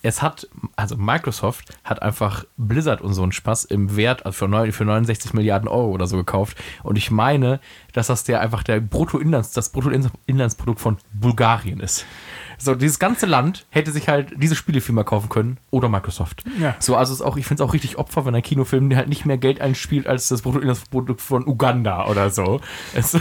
es 0.02 0.22
hat, 0.22 0.48
also 0.76 0.96
Microsoft 0.98 1.74
hat 1.84 2.02
einfach 2.02 2.46
Blizzard 2.58 3.02
und 3.02 3.14
so 3.14 3.24
einen 3.24 3.32
Spaß 3.32 3.66
im 3.66 3.96
Wert 3.96 4.26
also 4.26 4.38
für, 4.38 4.48
neun, 4.48 4.72
für 4.72 4.86
69 4.86 5.34
Milliarden 5.34 5.68
Euro 5.68 5.92
oder 5.92 6.08
so 6.08 6.18
gekauft. 6.18 6.58
Und 6.84 6.98
ich 6.98 7.12
meine, 7.12 7.60
dass 7.94 8.08
das 8.08 8.24
der 8.24 8.42
einfach 8.42 8.64
der 8.64 8.80
Bruttoinlands, 8.80 9.52
das 9.52 9.70
Bruttoinlandsprodukt 9.70 10.80
von 10.80 10.98
Bulgarien 11.14 11.80
ist. 11.80 12.06
So, 12.58 12.76
dieses 12.76 13.00
ganze 13.00 13.26
Land 13.26 13.66
hätte 13.70 13.92
sich 13.92 14.10
halt 14.10 14.34
diese 14.36 14.56
Spielefirma 14.56 15.04
kaufen 15.04 15.30
können 15.30 15.58
oder 15.72 15.88
Microsoft. 15.90 16.44
Ja. 16.60 16.76
So, 16.80 16.96
also 16.96 17.14
ist 17.14 17.22
auch, 17.22 17.38
ich 17.38 17.46
finde 17.46 17.64
es 17.64 17.70
auch 17.70 17.74
richtig 17.74 17.98
Opfer, 17.98 18.26
wenn 18.26 18.36
ein 18.36 18.42
Kinofilm 18.42 18.94
halt 18.96 19.08
nicht 19.08 19.26
mehr 19.26 19.38
Geld 19.38 19.62
einspielt 19.62 20.08
als 20.08 20.28
das 20.28 20.42
Bruttoinlandsprodukt 20.42 21.22
von 21.22 21.48
Uganda 21.48 22.08
oder 22.08 22.30
so. 22.30 22.60
Es, 22.94 23.18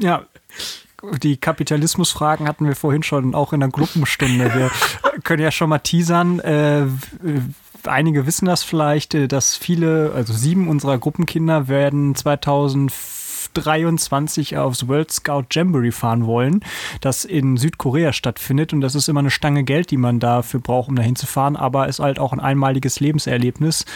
Ja, 0.00 0.24
die 1.22 1.36
Kapitalismusfragen 1.36 2.48
hatten 2.48 2.66
wir 2.66 2.76
vorhin 2.76 3.02
schon 3.02 3.34
auch 3.34 3.52
in 3.52 3.60
der 3.60 3.68
Gruppenstunde. 3.68 4.54
Wir 4.54 4.70
können 5.24 5.42
ja 5.42 5.50
schon 5.50 5.68
mal 5.70 5.78
teasern. 5.78 6.38
Äh, 6.40 6.86
einige 7.84 8.26
wissen 8.26 8.46
das 8.46 8.62
vielleicht, 8.62 9.14
äh, 9.14 9.28
dass 9.28 9.56
viele, 9.56 10.12
also 10.14 10.32
sieben 10.32 10.68
unserer 10.68 10.96
Gruppenkinder 10.98 11.68
werden 11.68 12.14
2023 12.14 14.56
aufs 14.56 14.88
World 14.88 15.12
Scout 15.12 15.44
Jamboree 15.50 15.92
fahren 15.92 16.24
wollen, 16.26 16.64
das 17.00 17.24
in 17.24 17.56
Südkorea 17.56 18.12
stattfindet. 18.12 18.72
Und 18.72 18.80
das 18.80 18.96
ist 18.96 19.08
immer 19.08 19.20
eine 19.20 19.30
Stange 19.30 19.62
Geld, 19.64 19.90
die 19.90 19.96
man 19.96 20.18
dafür 20.18 20.60
braucht, 20.60 20.88
um 20.88 20.96
dahin 20.96 21.16
zu 21.16 21.26
fahren, 21.26 21.56
aber 21.56 21.88
ist 21.88 22.00
halt 22.00 22.18
auch 22.18 22.32
ein 22.32 22.40
einmaliges 22.40 23.00
Lebenserlebnis. 23.00 23.86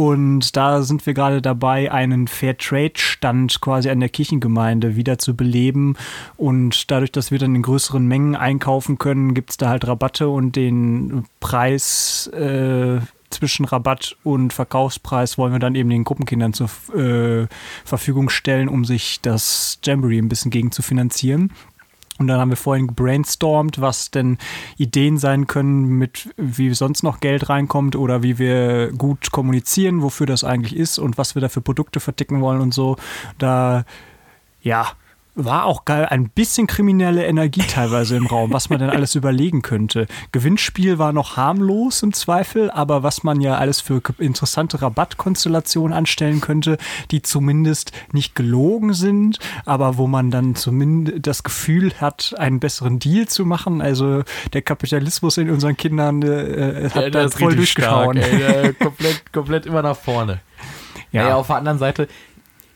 Und 0.00 0.56
da 0.56 0.80
sind 0.80 1.04
wir 1.04 1.12
gerade 1.12 1.42
dabei, 1.42 1.92
einen 1.92 2.26
Fairtrade-Stand 2.26 3.60
quasi 3.60 3.90
an 3.90 4.00
der 4.00 4.08
Kirchengemeinde 4.08 4.96
wieder 4.96 5.18
zu 5.18 5.36
beleben. 5.36 5.94
Und 6.38 6.90
dadurch, 6.90 7.12
dass 7.12 7.30
wir 7.30 7.38
dann 7.38 7.54
in 7.54 7.60
größeren 7.60 8.06
Mengen 8.06 8.34
einkaufen 8.34 8.96
können, 8.96 9.34
gibt 9.34 9.50
es 9.50 9.56
da 9.58 9.68
halt 9.68 9.86
Rabatte 9.86 10.30
und 10.30 10.56
den 10.56 11.26
Preis 11.40 12.28
äh, 12.28 13.00
zwischen 13.28 13.66
Rabatt 13.66 14.16
und 14.24 14.54
Verkaufspreis 14.54 15.36
wollen 15.36 15.52
wir 15.52 15.58
dann 15.58 15.74
eben 15.74 15.90
den 15.90 16.04
Gruppenkindern 16.04 16.54
zur 16.54 16.70
äh, 16.96 17.46
Verfügung 17.84 18.30
stellen, 18.30 18.70
um 18.70 18.86
sich 18.86 19.20
das 19.20 19.80
Jamboree 19.84 20.18
ein 20.18 20.30
bisschen 20.30 20.50
gegen 20.50 20.72
zu 20.72 20.80
finanzieren. 20.80 21.52
Und 22.20 22.26
dann 22.26 22.38
haben 22.38 22.50
wir 22.50 22.56
vorhin 22.56 22.86
gebrainstormt, 22.86 23.80
was 23.80 24.10
denn 24.10 24.36
Ideen 24.76 25.16
sein 25.16 25.46
können, 25.46 25.86
mit 25.86 26.28
wie 26.36 26.74
sonst 26.74 27.02
noch 27.02 27.20
Geld 27.20 27.48
reinkommt 27.48 27.96
oder 27.96 28.22
wie 28.22 28.38
wir 28.38 28.92
gut 28.92 29.32
kommunizieren, 29.32 30.02
wofür 30.02 30.26
das 30.26 30.44
eigentlich 30.44 30.76
ist 30.76 30.98
und 30.98 31.16
was 31.16 31.34
wir 31.34 31.40
da 31.40 31.48
für 31.48 31.62
Produkte 31.62 31.98
verticken 31.98 32.42
wollen 32.42 32.60
und 32.60 32.74
so. 32.74 32.96
Da, 33.38 33.86
ja, 34.60 34.86
war 35.34 35.64
auch 35.64 35.84
geil, 35.84 36.06
ein 36.06 36.28
bisschen 36.28 36.66
kriminelle 36.66 37.24
Energie 37.24 37.62
teilweise 37.62 38.16
im 38.16 38.26
Raum, 38.26 38.52
was 38.52 38.68
man 38.70 38.80
denn 38.80 38.90
alles 38.90 39.14
überlegen 39.14 39.62
könnte. 39.62 40.06
Gewinnspiel 40.32 40.98
war 40.98 41.12
noch 41.12 41.36
harmlos 41.36 42.02
im 42.02 42.12
Zweifel, 42.12 42.70
aber 42.70 43.02
was 43.02 43.22
man 43.22 43.40
ja 43.40 43.56
alles 43.56 43.80
für 43.80 44.02
interessante 44.18 44.82
Rabattkonstellationen 44.82 45.96
anstellen 45.96 46.40
könnte, 46.40 46.78
die 47.10 47.22
zumindest 47.22 47.92
nicht 48.12 48.34
gelogen 48.34 48.92
sind, 48.92 49.38
aber 49.64 49.96
wo 49.96 50.06
man 50.06 50.30
dann 50.30 50.54
zumindest 50.54 51.26
das 51.26 51.42
Gefühl 51.42 51.92
hat, 52.00 52.34
einen 52.38 52.60
besseren 52.60 52.98
Deal 52.98 53.26
zu 53.26 53.46
machen. 53.46 53.80
Also 53.80 54.22
der 54.52 54.62
Kapitalismus 54.62 55.38
in 55.38 55.50
unseren 55.50 55.76
Kindern 55.76 56.22
äh, 56.22 56.90
hat 56.92 57.02
Ja, 57.02 57.10
da 57.10 57.28
voll 57.28 57.58
äh, 57.58 58.72
komplett, 58.74 59.32
komplett 59.32 59.66
immer 59.66 59.82
nach 59.82 59.96
vorne. 59.96 60.40
Ja. 61.12 61.30
Ja. 61.30 61.34
auf 61.34 61.48
der 61.48 61.56
anderen 61.56 61.78
Seite, 61.80 62.06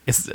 ist, 0.07 0.33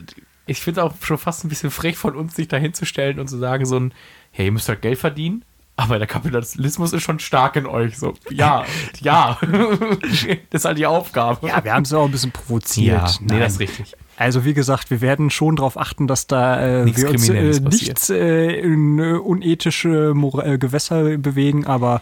ich 0.50 0.60
finde 0.60 0.82
es 0.82 0.86
auch 0.88 0.94
schon 1.02 1.18
fast 1.18 1.46
ein 1.46 1.50
bisschen 1.50 1.72
frech 1.72 1.98
von 1.98 2.16
uns, 2.16 2.36
sich 2.36 2.48
da 2.48 2.58
hinzustellen 2.58 3.20
und 3.20 3.28
zu 3.28 3.38
sagen, 3.38 3.66
so 3.66 3.78
ein, 3.78 3.94
hey, 4.32 4.48
ihr 4.48 4.52
müsst 4.52 4.68
halt 4.68 4.82
Geld 4.82 4.98
verdienen, 4.98 5.46
aber 5.76 5.98
der 5.98 6.08
Kapitalismus 6.08 6.92
ist 6.92 7.04
schon 7.04 7.20
stark 7.20 7.56
in 7.56 7.66
euch. 7.66 7.98
So, 7.98 8.14
ja, 8.30 8.66
ja. 9.02 9.38
das 10.50 10.62
ist 10.62 10.66
halt 10.66 10.78
die 10.78 10.86
Aufgabe. 10.86 11.48
Ja, 11.48 11.64
wir 11.64 11.74
haben 11.74 11.84
es 11.84 11.94
auch 11.94 12.06
ein 12.06 12.12
bisschen 12.12 12.32
provoziert. 12.32 13.20
nee, 13.22 13.28
Nein. 13.28 13.40
das 13.40 13.54
ist 13.54 13.60
richtig. 13.60 13.96
Also 14.18 14.44
wie 14.44 14.54
gesagt, 14.54 14.92
wir 14.92 15.00
werden 15.00 15.30
schon 15.30 15.56
darauf 15.56 15.78
achten, 15.78 16.06
dass 16.06 16.28
da 16.28 16.60
äh, 16.60 16.84
Nichts 16.84 17.02
wir 17.02 17.10
uns 17.10 17.30
äh, 17.30 17.60
nichts 17.62 18.10
äh, 18.10 18.52
in 18.60 19.00
äh, 19.00 19.14
unethische 19.14 20.14
äh, 20.44 20.58
Gewässer 20.58 21.18
bewegen, 21.18 21.66
aber 21.66 22.02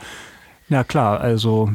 na 0.67 0.83
klar, 0.83 1.21
also 1.21 1.69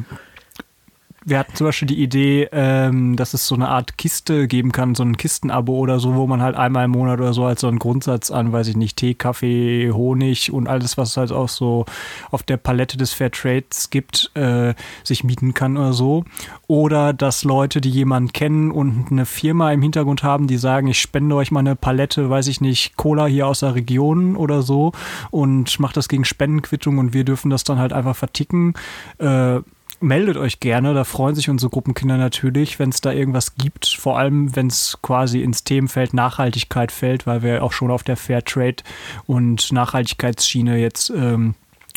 wir 1.25 1.39
hatten 1.39 1.55
zum 1.55 1.67
Beispiel 1.67 1.87
die 1.87 2.01
Idee, 2.01 2.49
ähm, 2.51 3.15
dass 3.15 3.33
es 3.33 3.47
so 3.47 3.55
eine 3.55 3.69
Art 3.69 3.97
Kiste 3.97 4.47
geben 4.47 4.71
kann, 4.71 4.95
so 4.95 5.03
ein 5.03 5.17
Kistenabo 5.17 5.73
oder 5.73 5.99
so, 5.99 6.15
wo 6.15 6.27
man 6.27 6.41
halt 6.41 6.55
einmal 6.55 6.85
im 6.85 6.91
Monat 6.91 7.19
oder 7.19 7.33
so 7.33 7.45
als 7.45 7.61
so 7.61 7.67
einen 7.67 7.79
Grundsatz 7.79 8.31
an, 8.31 8.51
weiß 8.51 8.67
ich 8.67 8.75
nicht, 8.75 8.97
Tee, 8.97 9.13
Kaffee, 9.13 9.91
Honig 9.91 10.51
und 10.51 10.67
alles, 10.67 10.97
was 10.97 11.11
es 11.11 11.17
halt 11.17 11.31
auch 11.31 11.49
so 11.49 11.85
auf 12.31 12.43
der 12.43 12.57
Palette 12.57 12.97
des 12.97 13.13
Fairtrades 13.13 13.89
gibt, 13.89 14.31
äh, 14.35 14.73
sich 15.03 15.23
mieten 15.23 15.53
kann 15.53 15.77
oder 15.77 15.93
so. 15.93 16.25
Oder 16.67 17.13
dass 17.13 17.43
Leute, 17.43 17.79
die 17.81 17.89
jemanden 17.89 18.33
kennen 18.33 18.71
und 18.71 19.07
eine 19.11 19.25
Firma 19.25 19.71
im 19.71 19.81
Hintergrund 19.81 20.23
haben, 20.23 20.47
die 20.47 20.57
sagen, 20.57 20.87
ich 20.87 20.99
spende 20.99 21.35
euch 21.35 21.51
mal 21.51 21.61
eine 21.61 21.75
Palette, 21.75 22.29
weiß 22.29 22.47
ich 22.47 22.61
nicht, 22.61 22.97
Cola 22.97 23.25
hier 23.25 23.47
aus 23.47 23.61
der 23.61 23.75
Region 23.75 24.35
oder 24.35 24.61
so 24.61 24.91
und 25.31 25.79
macht 25.79 25.97
das 25.97 26.09
gegen 26.09 26.25
Spendenquittung 26.25 26.97
und 26.97 27.13
wir 27.13 27.23
dürfen 27.23 27.49
das 27.49 27.63
dann 27.63 27.79
halt 27.79 27.93
einfach 27.93 28.15
verticken. 28.15 28.73
Äh, 29.19 29.61
meldet 30.03 30.37
euch 30.37 30.59
gerne, 30.59 30.93
da 30.93 31.03
freuen 31.03 31.33
sich 31.35 31.49
unsere 31.49 31.69
Gruppenkinder 31.69 32.17
natürlich, 32.17 32.77
wenn 32.77 32.89
es 32.89 33.01
da 33.01 33.11
irgendwas 33.11 33.55
gibt, 33.55 33.87
vor 33.87 34.19
allem 34.19 34.55
wenn 34.55 34.67
es 34.67 34.99
quasi 35.01 35.41
ins 35.41 35.63
Themenfeld 35.63 36.13
Nachhaltigkeit 36.13 36.91
fällt, 36.91 37.25
weil 37.25 37.41
wir 37.41 37.63
auch 37.63 37.71
schon 37.71 37.89
auf 37.89 38.03
der 38.03 38.17
Fairtrade 38.17 38.83
und 39.25 39.71
Nachhaltigkeitsschiene 39.71 40.77
jetzt 40.77 41.09
ähm, 41.09 41.55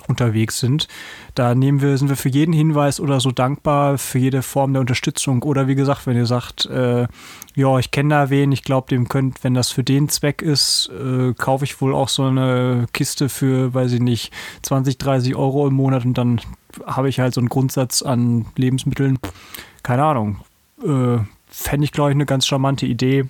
unterwegs 0.09 0.61
sind. 0.61 0.89
Da 1.35 1.55
nehmen 1.55 1.81
wir, 1.81 1.97
sind 1.99 2.09
wir 2.09 2.17
für 2.17 2.29
jeden 2.29 2.53
Hinweis 2.53 3.01
oder 3.01 3.21
so 3.21 3.31
dankbar, 3.31 3.99
für 3.99 4.19
jede 4.19 4.43
Form 4.43 4.73
der 4.73 4.81
Unterstützung. 4.81 5.43
Oder 5.43 5.69
wie 5.69 5.75
gesagt, 5.75 6.07
wenn 6.07 6.17
ihr 6.17 6.27
sagt, 6.27 6.67
äh, 6.67 7.07
ja, 7.55 7.79
ich 7.79 7.91
kenne 7.91 8.11
da 8.11 8.31
wen, 8.31 8.53
ich 8.53 8.63
glaube, 8.63 8.89
dem 8.89 9.09
könnt, 9.09 9.43
wenn 9.45 9.55
das 9.55 9.71
für 9.71 9.85
den 9.85 10.09
Zweck 10.09 10.43
ist, 10.43 10.91
äh, 10.91 11.33
kaufe 11.35 11.65
ich 11.65 11.81
wohl 11.81 11.95
auch 11.95 12.09
so 12.09 12.25
eine 12.25 12.87
Kiste 12.93 13.29
für, 13.29 13.75
weiß 13.75 13.93
ich 13.93 14.01
nicht, 14.01 14.33
20, 14.63 14.99
30 14.99 15.37
Euro 15.37 15.67
im 15.67 15.75
Monat 15.75 16.05
und 16.05 16.19
dann 16.19 16.41
habe 16.87 17.09
ich 17.09 17.21
halt 17.21 17.35
so 17.35 17.41
einen 17.41 17.49
Grundsatz 17.49 18.03
an 18.03 18.47
Lebensmitteln. 18.57 19.19
Keine 19.83 20.05
Ahnung. 20.05 20.41
Äh, 20.83 21.19
Fände 21.49 21.85
ich, 21.85 21.93
glaube 21.93 22.11
ich, 22.11 22.15
eine 22.15 22.27
ganz 22.27 22.47
charmante 22.47 22.87
Idee. 22.87 23.25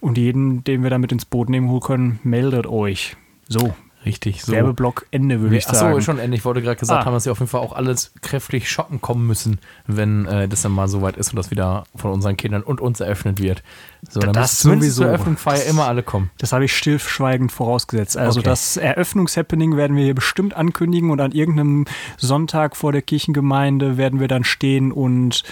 Und 0.00 0.18
jeden, 0.18 0.64
den 0.64 0.82
wir 0.82 0.90
damit 0.90 1.12
ins 1.12 1.24
Boot 1.24 1.48
nehmen 1.48 1.78
können, 1.80 2.20
meldet 2.22 2.66
euch. 2.66 3.16
So, 3.48 3.74
Richtig, 4.04 4.42
so. 4.42 4.52
Werbeblock 4.52 5.04
Ende, 5.10 5.40
würde 5.42 5.56
ich 5.58 5.66
Achso, 5.68 5.78
sagen. 5.80 6.00
schon 6.00 6.18
Ende. 6.18 6.34
Ich 6.36 6.44
wollte 6.46 6.62
gerade 6.62 6.76
gesagt 6.76 7.02
Ah. 7.02 7.04
haben, 7.04 7.12
dass 7.12 7.26
wir 7.26 7.32
auf 7.32 7.38
jeden 7.40 7.50
Fall 7.50 7.60
auch 7.60 7.74
alles 7.74 8.12
kräftig 8.22 8.70
shoppen 8.70 9.02
kommen 9.02 9.26
müssen, 9.26 9.58
wenn 9.86 10.24
äh, 10.24 10.48
das 10.48 10.62
dann 10.62 10.72
mal 10.72 10.88
soweit 10.88 11.18
ist 11.18 11.30
und 11.30 11.36
das 11.36 11.50
wieder 11.50 11.84
von 11.94 12.10
unseren 12.12 12.36
Kindern 12.38 12.62
und 12.62 12.80
uns 12.80 13.00
eröffnet 13.00 13.42
wird. 13.42 13.62
So, 14.08 14.20
dann 14.20 14.32
Das 14.32 14.52
müssen 14.52 14.62
zumindest 14.62 14.90
sowieso. 14.96 15.02
zur 15.02 15.08
Eröffnungsfeier 15.12 15.64
immer 15.66 15.86
alle 15.86 16.02
kommen. 16.02 16.30
Das 16.38 16.52
habe 16.54 16.64
ich 16.64 16.74
stillschweigend 16.74 17.52
vorausgesetzt. 17.52 18.16
Also 18.16 18.40
Okay. 18.40 18.48
das 18.48 18.78
Eröffnungshappening 18.78 19.76
werden 19.76 19.96
wir 19.96 20.04
hier 20.04 20.14
bestimmt 20.14 20.54
ankündigen 20.54 21.10
und 21.10 21.20
an 21.20 21.32
irgendeinem 21.32 21.84
Sonntag 22.16 22.76
vor 22.76 22.92
der 22.92 23.02
Kirchengemeinde 23.02 23.98
werden 23.98 24.18
wir 24.18 24.28
dann 24.28 24.44
stehen 24.44 24.92
und 24.92 25.42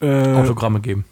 äh, 0.00 0.34
Autogramme 0.34 0.80
geben. 0.80 1.04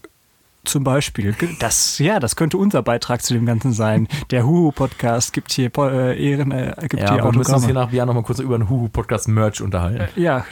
Zum 0.67 0.85
Beispiel, 0.85 1.35
das, 1.59 1.99
ja, 1.99 2.21
das 2.21 2.37
könnte 2.37 2.59
unser 2.59 2.83
Beitrag 2.83 3.23
zu 3.23 3.35
dem 3.35 3.47
Ganzen 3.47 3.73
sein. 3.73 4.09
Der 4.31 4.47
Huhu-Podcast 4.47 5.33
gibt 5.33 5.53
hier 5.53 5.71
äh, 5.79 6.31
Ehren, 6.31 6.51
äh, 6.53 6.75
gibt 6.89 7.03
Ja, 7.03 7.15
hier 7.15 7.25
wir 7.25 7.33
müssen 7.33 7.55
uns 7.55 7.65
hier 7.65 7.75
nach 7.75 7.93
Jahr 7.93 8.07
nochmal 8.07 8.23
kurz 8.23 8.39
über 8.39 8.59
den 8.59 8.69
Huhu-Podcast-Merch 8.69 9.63
unterhalten. 9.63 10.09
Ja, 10.21 10.45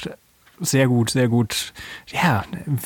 sehr 0.61 0.87
gut, 0.87 1.11
sehr 1.11 1.29
gut. 1.29 1.73
Ja, 2.07 2.45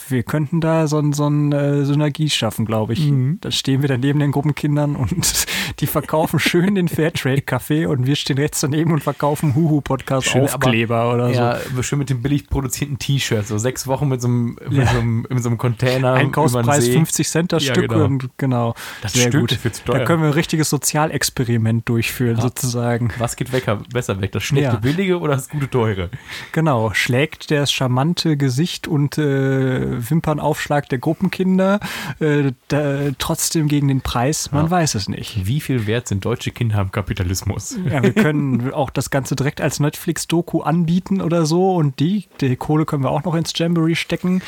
wir 0.09 0.23
könnten 0.23 0.61
da 0.61 0.87
so, 0.87 1.13
so 1.13 1.27
eine 1.27 1.85
Synergie 1.85 2.31
schaffen, 2.31 2.65
glaube 2.65 2.95
ich. 2.95 3.11
Mhm. 3.11 3.39
Da 3.41 3.51
stehen 3.51 3.83
wir 3.83 3.89
dann 3.89 4.01
neben 4.01 4.19
den 4.19 4.33
Gruppenkindern 4.33 4.97
und 4.97 5.47
die 5.81 5.87
verkaufen 5.87 6.39
schön 6.39 6.75
den 6.75 6.89
Fairtrade-Kaffee 6.89 7.87
und 7.87 8.07
wir 8.07 8.17
stehen 8.17 8.39
rechts 8.39 8.61
daneben 8.61 8.93
und 8.93 9.03
verkaufen 9.03 9.55
Huhu-Podcast-Aufkleber 9.55 11.13
oder 11.15 11.29
so. 11.29 11.35
Ja, 11.35 11.59
schön 11.83 11.99
mit 11.99 12.11
dem 12.11 12.23
billig 12.23 12.49
produzierten 12.49 12.99
T-Shirt. 12.99 13.47
So 13.47 13.59
sechs 13.59 13.87
Wochen 13.87 14.09
mit 14.09 14.21
so 14.21 14.29
einem, 14.29 14.59
mit 14.69 14.89
so 14.89 14.99
einem, 14.99 15.27
mit 15.29 15.43
so 15.43 15.49
einem 15.49 15.59
Container. 15.59 16.15
Einkaufspreis 16.15 16.85
See. 16.85 16.93
50 16.93 17.29
Cent 17.29 17.53
das 17.53 17.65
Ja, 17.67 17.75
Stück 17.75 17.91
genau. 17.91 18.05
und 18.05 18.29
genau. 18.37 18.75
Das 19.03 19.13
sehr 19.13 19.29
stimmt, 19.29 19.51
gut. 19.63 19.83
Da 19.87 20.05
können 20.05 20.23
wir 20.23 20.29
ein 20.29 20.35
richtiges 20.35 20.71
Sozialexperiment 20.71 21.89
durchführen, 21.89 22.37
Ja. 22.37 22.43
sozusagen. 22.43 23.11
Was 23.19 23.37
geht 23.37 23.53
weg, 23.53 23.67
besser 23.93 24.21
weg? 24.21 24.33
Das 24.33 24.43
schlechte 24.43 24.73
Ja. 24.75 24.77
billige 24.77 25.19
oder 25.19 25.35
das 25.35 25.49
gute 25.49 25.69
teure? 25.71 26.11
Genau, 26.53 26.93
schlägt 26.95 27.51
das 27.51 27.73
charmante 27.73 28.37
Gesicht 28.37 28.89
und 28.89 29.19
äh, 29.19 30.11
Wimpernaufschlag 30.11 30.89
der 30.89 30.99
Gruppenkinder 30.99 31.81
äh, 32.21 32.53
da, 32.69 33.11
trotzdem 33.19 33.69
gegen 33.69 33.89
den 33.89 34.01
Preis? 34.01 34.51
Man 34.53 34.67
Ja. 34.67 34.71
weiß 34.71 34.95
es 34.95 35.09
nicht. 35.09 35.47
Wie 35.47 35.58
viel 35.61 35.87
wert 35.87 36.09
sind 36.09 36.25
deutsche 36.25 36.51
Kinder 36.51 36.79
am 36.79 36.91
Kapitalismus? 36.93 37.77
Ja, 37.91 38.03
wir 38.03 38.13
können 38.13 38.73
auch 38.73 38.91
das 38.91 39.11
Ganze 39.11 39.37
direkt 39.37 39.61
als 39.61 39.81
Netflix-Doku 39.81 40.61
anbieten 40.63 41.21
oder 41.21 41.47
so 41.47 41.75
und 41.77 42.01
die, 42.01 42.27
die 42.41 42.57
Kohle 42.57 42.85
können 42.85 43.03
wir 43.05 43.11
auch 43.11 43.25
noch 43.25 43.35
ins 43.35 43.53
Jamboree 43.57 43.95
stecken. 43.95 44.43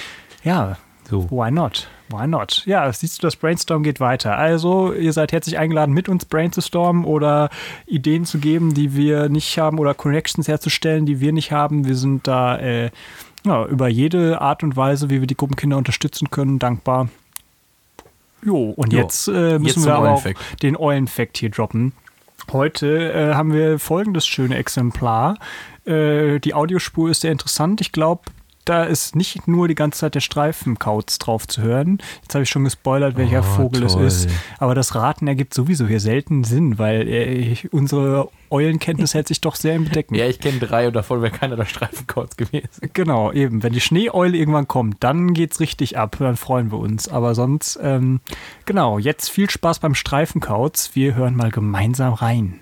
Ja, 0.45 0.77
So. 1.09 1.31
why 1.31 1.51
not? 1.51 1.89
Why 2.09 2.27
not? 2.27 2.63
Ja, 2.67 2.93
siehst 2.93 3.19
du, 3.23 3.27
das 3.27 3.37
Brainstorm 3.37 3.83
geht 3.85 4.01
weiter. 4.01 4.37
Also, 4.37 4.93
ihr 4.93 5.13
seid 5.13 5.31
herzlich 5.33 5.59
eingeladen, 5.59 5.95
mit 5.95 6.09
uns 6.09 6.25
brainstormen 6.25 7.05
oder 7.05 7.51
Ideen 7.87 8.25
zu 8.25 8.39
geben, 8.39 8.75
die 8.75 8.97
wir 8.97 9.29
nicht 9.29 9.57
haben 9.59 9.79
oder 9.79 9.95
Connections 9.95 10.49
herzustellen, 10.49 11.07
die 11.07 11.21
wir 11.21 11.33
nicht 11.33 11.53
haben. 11.53 11.87
Wir 11.87 11.95
sind 11.95 12.27
da 12.27 12.59
äh, 12.59 12.91
ja, 13.47 13.65
über 13.67 13.87
jede 13.89 14.41
Art 14.41 14.63
und 14.65 14.77
Weise, 14.77 15.09
wie 15.09 15.21
wir 15.21 15.27
die 15.29 15.37
Gruppenkinder 15.37 15.77
unterstützen 15.77 16.31
können, 16.31 16.59
dankbar. 16.59 17.09
Jo, 18.43 18.71
und 18.71 18.93
Jo. 18.93 19.01
jetzt 19.01 19.29
äh, 19.29 19.59
müssen 19.59 19.81
Jetzt 19.81 19.87
wir 19.87 19.95
aber 19.95 20.11
auch 20.13 20.25
den 20.63 20.77
Eulenfact 20.77 21.39
hier 21.39 21.51
droppen. 21.51 21.93
Heute 22.53 23.13
äh, 23.13 23.35
haben 23.35 23.53
wir 23.53 23.79
folgendes 23.79 24.27
schöne 24.27 24.57
Exemplar. 24.57 25.39
Äh, 25.85 26.41
die 26.41 26.55
Audiospur 26.55 27.11
ist 27.11 27.21
sehr 27.21 27.33
interessant. 27.33 27.81
Ich 27.81 27.93
glaube, 27.93 28.23
da 28.65 28.85
ist 28.85 29.17
nicht 29.17 29.49
nur 29.49 29.69
die 29.69 29.75
ganze 29.75 30.01
Zeit 30.01 30.15
der 30.15 30.21
Streifenkauz 30.21 31.19
drauf 31.19 31.49
zu 31.49 31.63
hören. 31.63 31.99
Jetzt 32.23 32.35
habe 32.35 32.43
ich 32.45 32.51
schon 32.51 32.65
gespoilert, 32.65 33.17
welcher 33.17 33.41
Oh, 33.41 33.43
Vogel 33.57 33.87
toll. 33.87 34.05
es 34.05 34.25
ist. 34.25 34.31
Aber 34.59 34.75
das 34.75 34.95
Raten 34.95 35.27
ergibt 35.27 35.55
sowieso 35.55 35.87
hier 35.87 36.01
selten 36.01 36.45
Sinn, 36.45 36.79
weil 36.79 37.09
äh, 37.09 37.57
unsere 37.71 38.29
Eulenkenntnis 38.51 39.15
hält 39.15 39.29
sich 39.29 39.41
doch 39.41 39.55
sehr 39.55 39.75
im 39.75 39.85
Bedecken. 39.85 40.15
Ja, 40.15 40.27
ich 40.27 40.39
kenne 40.41 40.59
drei 40.59 40.87
und 40.89 40.95
davon 40.95 41.23
wäre 41.23 41.33
keiner 41.33 41.57
der 41.57 41.65
Streifenkauz 41.65 42.37
gewesen. 42.37 42.91
Genau, 42.93 43.33
eben. 43.33 43.63
Wenn 43.63 43.73
die 43.73 43.81
Schneeeule 43.81 44.37
irgendwann 44.37 44.69
kommt, 44.69 44.97
dann 45.01 45.35
geht's 45.35 45.61
richtig 45.61 45.97
ab. 45.99 46.17
Dann 46.19 46.37
freuen 46.37 46.71
wir 46.71 46.79
uns. 46.79 47.09
Aber 47.09 47.35
sonst, 47.35 47.79
ähm, 47.83 48.21
genau, 48.67 48.99
jetzt 48.99 49.31
viel 49.31 49.49
Spaß 49.49 49.79
beim 49.79 49.95
Streifenkauz. 49.95 50.91
Wir 50.95 51.15
hören 51.15 51.35
mal 51.37 51.51
gemeinsam 51.51 52.13
rein. 52.15 52.61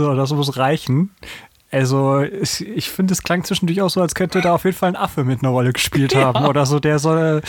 So, 0.00 0.14
das 0.14 0.32
muss 0.32 0.56
reichen. 0.56 1.10
Also, 1.70 2.22
ich, 2.22 2.88
finde, 2.90 3.12
es 3.12 3.22
klang 3.22 3.44
zwischendurch 3.44 3.82
auch 3.82 3.90
so, 3.90 4.00
als 4.00 4.14
könnte 4.14 4.40
da 4.40 4.54
auf 4.54 4.64
jeden 4.64 4.76
Fall 4.76 4.88
ein 4.88 4.96
Affe 4.96 5.24
mit 5.24 5.40
einer 5.42 5.50
Rolle 5.50 5.74
gespielt 5.74 6.14
haben 6.16 6.46
oder 6.46 6.64
so. 6.64 6.80
Der 6.80 6.98
soll, 6.98 7.42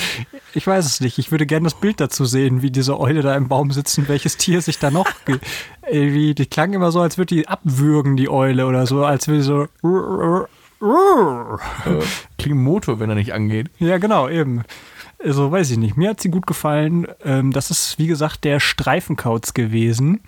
ich 0.54 0.68
weiß 0.68 0.86
es 0.86 1.00
nicht. 1.00 1.18
Ich 1.18 1.32
würde 1.32 1.46
gerne 1.46 1.64
das 1.64 1.74
Bild 1.80 2.02
dazu 2.02 2.26
sehen, 2.26 2.62
wie 2.62 2.70
diese 2.70 3.00
Eule 3.00 3.22
da 3.22 3.36
im 3.38 3.48
Baum 3.48 3.72
sitzt 3.72 3.98
und 3.98 4.10
welches 4.10 4.36
Tier 4.36 4.62
sich 4.62 4.80
da 4.80 4.92
noch. 4.92 5.08
ge- 5.26 5.40
Irgendwie, 5.90 6.36
die 6.36 6.46
klang 6.46 6.74
immer 6.74 6.92
so, 6.92 7.00
als 7.00 7.18
würde 7.18 7.34
die 7.36 7.48
abwürgen, 7.48 8.18
die 8.18 8.30
Eule 8.30 8.66
oder 8.68 8.86
so, 8.86 9.06
als 9.06 9.30
würde 9.30 9.44
so. 9.44 9.68
Klingt 12.38 12.60
ein 12.60 12.64
Motor, 12.64 13.00
wenn 13.00 13.10
er 13.10 13.16
nicht 13.16 13.34
angeht. 13.34 13.70
Ja, 13.80 13.98
genau, 13.98 14.28
eben. 14.30 14.64
Also, 15.24 15.52
weiß 15.52 15.72
ich 15.72 15.78
nicht. 15.78 15.98
Mir 15.98 16.10
hat 16.10 16.22
sie 16.22 16.30
gut 16.30 16.48
gefallen. 16.48 17.08
Ähm, 17.24 17.52
das 17.52 17.72
ist, 17.72 18.00
wie 18.00 18.08
gesagt, 18.08 18.44
der 18.44 18.60
Streifenkauz 18.60 19.54
gewesen. 19.54 20.22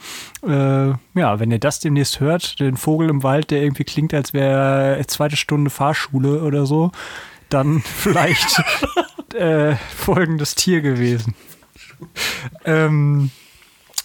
Äh, 0.43 0.89
ja, 0.89 1.39
wenn 1.39 1.51
ihr 1.51 1.59
das 1.59 1.79
demnächst 1.79 2.19
hört, 2.19 2.59
den 2.59 2.77
Vogel 2.77 3.09
im 3.09 3.23
Wald, 3.23 3.51
der 3.51 3.61
irgendwie 3.61 3.83
klingt, 3.83 4.13
als 4.13 4.33
wäre 4.33 5.03
zweite 5.07 5.35
Stunde 5.35 5.69
Fahrschule 5.69 6.43
oder 6.43 6.65
so, 6.65 6.91
dann 7.49 7.81
vielleicht 7.85 8.61
äh, 9.33 9.75
folgendes 9.95 10.55
Tier 10.55 10.81
gewesen. 10.81 11.35
Ähm, 12.65 13.31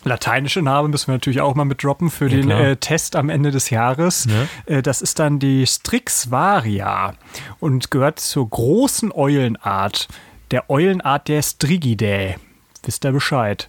lateinische 0.04 0.62
Name 0.62 0.88
müssen 0.88 1.08
wir 1.08 1.14
natürlich 1.14 1.40
auch 1.40 1.54
mal 1.54 1.64
mit 1.64 1.82
droppen 1.82 2.10
für 2.10 2.28
Ja, 2.28 2.36
den 2.36 2.50
äh, 2.50 2.76
Test 2.76 3.16
am 3.16 3.28
Ende 3.28 3.50
des 3.50 3.70
Jahres. 3.70 4.26
Ne? 4.26 4.48
Äh, 4.66 4.82
das 4.82 5.02
ist 5.02 5.18
dann 5.18 5.38
die 5.38 5.66
Strix 5.66 6.30
varia 6.30 7.14
und 7.60 7.90
gehört 7.90 8.20
zur 8.20 8.48
großen 8.48 9.12
Eulenart, 9.12 10.08
der 10.50 10.70
Eulenart 10.70 11.28
der 11.28 11.42
Strigidae. 11.42 12.36
Wisst 12.84 13.04
ihr 13.04 13.12
Bescheid? 13.12 13.68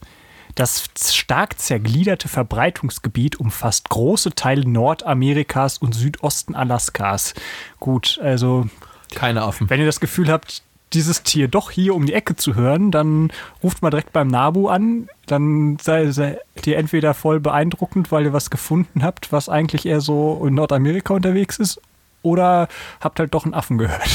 Das 0.56 0.90
stark 1.00 1.60
zergliederte 1.60 2.28
Verbreitungsgebiet 2.28 3.40
umfasst 3.40 3.90
große 3.90 4.32
Teile 4.36 4.68
Nordamerikas 4.68 5.78
und 5.78 5.94
Südosten 5.94 6.56
Alaskas. 6.56 7.34
Gut, 7.80 8.20
also 8.22 8.68
Keine 9.16 9.44
Affen. 9.44 9.70
wenn 9.70 9.80
ihr 9.80 9.86
das 9.86 10.00
Gefühl 10.00 10.30
habt, 10.30 10.64
dieses 10.94 11.22
Tier 11.22 11.48
doch 11.48 11.70
hier 11.70 11.94
um 11.94 12.06
die 12.08 12.14
Ecke 12.14 12.36
zu 12.36 12.56
hören, 12.56 12.90
dann 12.92 13.32
ruft 13.62 13.82
mal 13.84 13.92
direkt 13.92 14.12
beim 14.12 14.28
Nabu 14.28 14.70
an. 14.70 15.08
Dann 15.28 15.78
seid 15.80 16.18
ihr 16.66 16.78
entweder 16.78 17.14
voll 17.14 17.40
beeindruckend, 17.40 18.12
weil 18.12 18.26
ihr 18.26 18.34
was 18.34 18.50
gefunden 18.50 19.04
habt, 19.04 19.32
was 19.32 19.50
eigentlich 19.50 19.86
eher 19.86 20.02
so 20.02 20.44
in 20.48 20.56
Nordamerika 20.56 21.14
unterwegs 21.14 21.60
ist, 21.60 21.80
oder 22.24 22.68
habt 23.00 23.20
halt 23.20 23.34
doch 23.34 23.46
einen 23.46 23.54
Affen 23.54 23.78
gehört. 23.78 24.10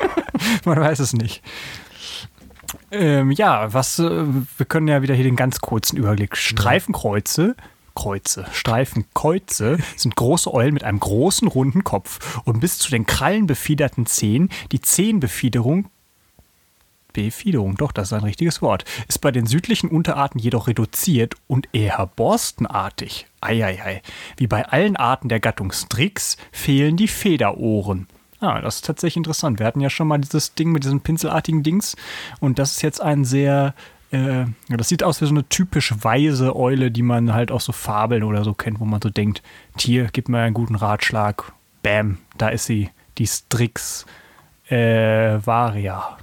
Man 0.64 0.80
weiß 0.80 0.98
es 1.00 1.12
nicht. 1.12 1.42
Ähm, 2.90 3.30
ja, 3.32 3.72
was, 3.72 3.98
äh, 3.98 4.24
wir 4.56 4.66
können 4.66 4.88
ja 4.88 5.02
wieder 5.02 5.14
hier 5.14 5.24
den 5.24 5.36
ganz 5.36 5.60
kurzen 5.60 5.96
Überblick. 5.96 6.36
Streifenkreuze, 6.36 7.56
Kreuze, 7.94 8.46
Streifenkreuze 8.52 9.78
sind 9.96 10.16
große 10.16 10.52
Eulen 10.52 10.74
mit 10.74 10.84
einem 10.84 11.00
großen 11.00 11.48
runden 11.48 11.82
Kopf 11.82 12.40
und 12.44 12.60
bis 12.60 12.78
zu 12.78 12.90
den 12.90 13.06
krallenbefiederten 13.06 14.06
Zehen. 14.06 14.50
Die 14.72 14.80
Zehenbefiederung 14.80 15.90
Befiederung, 17.16 17.76
doch, 17.76 17.92
das 17.92 18.08
ist 18.08 18.12
ein 18.12 18.24
richtiges 18.24 18.60
Wort, 18.60 18.84
ist 19.08 19.22
bei 19.22 19.30
den 19.30 19.46
südlichen 19.46 19.88
Unterarten 19.88 20.38
jedoch 20.38 20.68
reduziert 20.68 21.34
und 21.46 21.66
eher 21.72 22.06
borstenartig. 22.14 23.26
Eieiei. 23.40 24.02
Wie 24.36 24.46
bei 24.46 24.66
allen 24.66 24.96
Arten 24.96 25.30
der 25.30 25.40
Gattung 25.40 25.72
Strix 25.72 26.36
fehlen 26.52 26.98
die 26.98 27.08
Federohren. 27.08 28.06
Ah, 28.40 28.60
das 28.60 28.76
ist 28.76 28.84
tatsächlich 28.84 29.16
interessant. 29.16 29.58
Wir 29.58 29.66
hatten 29.66 29.80
ja 29.80 29.90
schon 29.90 30.08
mal 30.08 30.18
dieses 30.18 30.54
Ding 30.54 30.70
mit 30.70 30.84
diesen 30.84 31.00
pinselartigen 31.00 31.62
Dings 31.62 31.96
und 32.40 32.58
das 32.58 32.72
ist 32.72 32.82
jetzt 32.82 33.00
ein 33.00 33.24
sehr, 33.24 33.74
äh, 34.10 34.44
das 34.68 34.88
sieht 34.88 35.02
aus 35.02 35.20
wie 35.20 35.26
so 35.26 35.32
eine 35.32 35.48
typisch 35.48 35.94
weise 36.02 36.54
Eule, 36.54 36.90
die 36.90 37.02
man 37.02 37.32
halt 37.32 37.50
aus 37.50 37.64
so 37.64 37.72
Fabeln 37.72 38.22
oder 38.22 38.44
so 38.44 38.52
kennt, 38.52 38.78
wo 38.80 38.84
man 38.84 39.00
so 39.00 39.08
denkt, 39.08 39.42
Tier, 39.78 40.08
gib 40.12 40.28
mir 40.28 40.40
einen 40.40 40.54
guten 40.54 40.74
Ratschlag. 40.74 41.52
Bam, 41.82 42.18
da 42.36 42.48
ist 42.48 42.66
sie, 42.66 42.90
die 43.18 43.26
Strix 43.26 44.04
äh, 44.68 45.38
Varia. 45.44 46.18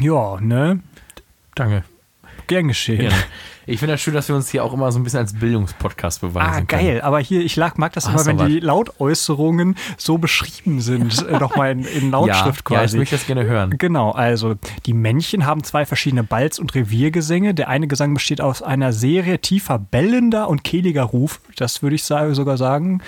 Ja, 0.00 0.40
ne? 0.40 0.80
Danke. 1.54 1.84
Gern 2.50 2.68
geschehen. 2.68 2.98
Gerne. 2.98 3.14
Ich 3.66 3.78
finde 3.78 3.94
das 3.94 4.00
schön, 4.00 4.14
dass 4.14 4.26
wir 4.26 4.34
uns 4.34 4.50
hier 4.50 4.64
auch 4.64 4.72
immer 4.72 4.90
so 4.90 4.98
ein 4.98 5.04
bisschen 5.04 5.20
als 5.20 5.32
Bildungspodcast 5.32 6.20
beweisen 6.22 6.48
Ah, 6.50 6.54
können. 6.56 6.66
geil. 6.66 7.00
Aber 7.02 7.20
hier, 7.20 7.40
ich 7.42 7.54
lag, 7.54 7.76
mag 7.76 7.92
das 7.92 8.06
Ah, 8.06 8.10
immer, 8.12 8.26
wenn 8.26 8.38
die 8.48 8.58
Lautäußerungen 8.58 9.76
so 9.96 10.18
beschrieben 10.18 10.80
sind, 10.80 11.24
äh, 11.28 11.38
nochmal 11.38 11.70
in, 11.72 11.84
in 11.84 12.04
Ja, 12.06 12.10
Lautschrift 12.10 12.68
ja, 12.68 12.76
ich 12.76 12.80
quasi. 12.82 12.98
möchte 12.98 13.14
das 13.14 13.26
gerne 13.26 13.44
hören. 13.44 13.74
Genau, 13.78 14.10
also 14.10 14.56
die 14.86 14.92
Männchen 14.94 15.46
haben 15.46 15.62
zwei 15.62 15.86
verschiedene 15.86 16.24
Balz- 16.24 16.58
und 16.58 16.74
Reviergesänge. 16.74 17.54
Der 17.54 17.68
eine 17.68 17.86
Gesang 17.86 18.12
besteht 18.14 18.40
aus 18.40 18.60
einer 18.62 18.92
Serie 18.92 19.38
tiefer 19.38 19.78
bellender 19.78 20.48
und 20.48 20.64
kehliger 20.64 21.04
Ruf. 21.04 21.40
Das 21.56 21.82
würde 21.82 21.94
ich 21.94 22.02
sogar 22.02 22.56
sagen. 22.56 23.02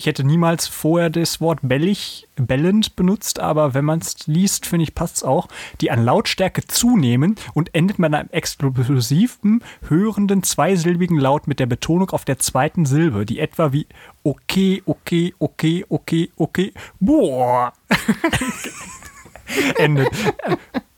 Ich 0.00 0.06
hätte 0.06 0.24
niemals 0.24 0.66
vorher 0.66 1.10
das 1.10 1.42
Wort 1.42 1.58
bellig, 1.60 2.26
bellend 2.36 2.96
benutzt, 2.96 3.38
aber 3.38 3.74
wenn 3.74 3.84
man 3.84 3.98
es 3.98 4.26
liest, 4.26 4.64
finde 4.64 4.84
ich, 4.84 4.94
passt 4.94 5.18
es 5.18 5.22
auch. 5.22 5.46
Die 5.82 5.90
an 5.90 6.02
Lautstärke 6.02 6.66
zunehmen 6.66 7.34
und 7.52 7.74
endet 7.74 7.98
mit 7.98 8.14
einem 8.14 8.30
explosiven, 8.30 9.62
hörenden, 9.88 10.42
zweisilbigen 10.42 11.18
Laut 11.18 11.46
mit 11.46 11.60
der 11.60 11.66
Betonung 11.66 12.08
auf 12.12 12.24
der 12.24 12.38
zweiten 12.38 12.86
Silbe, 12.86 13.26
die 13.26 13.40
etwa 13.40 13.74
wie 13.74 13.86
okay, 14.24 14.82
okay, 14.86 15.34
okay, 15.38 15.84
okay, 15.90 16.30
okay, 16.38 16.72
boah 16.98 17.74
endet. 19.76 20.08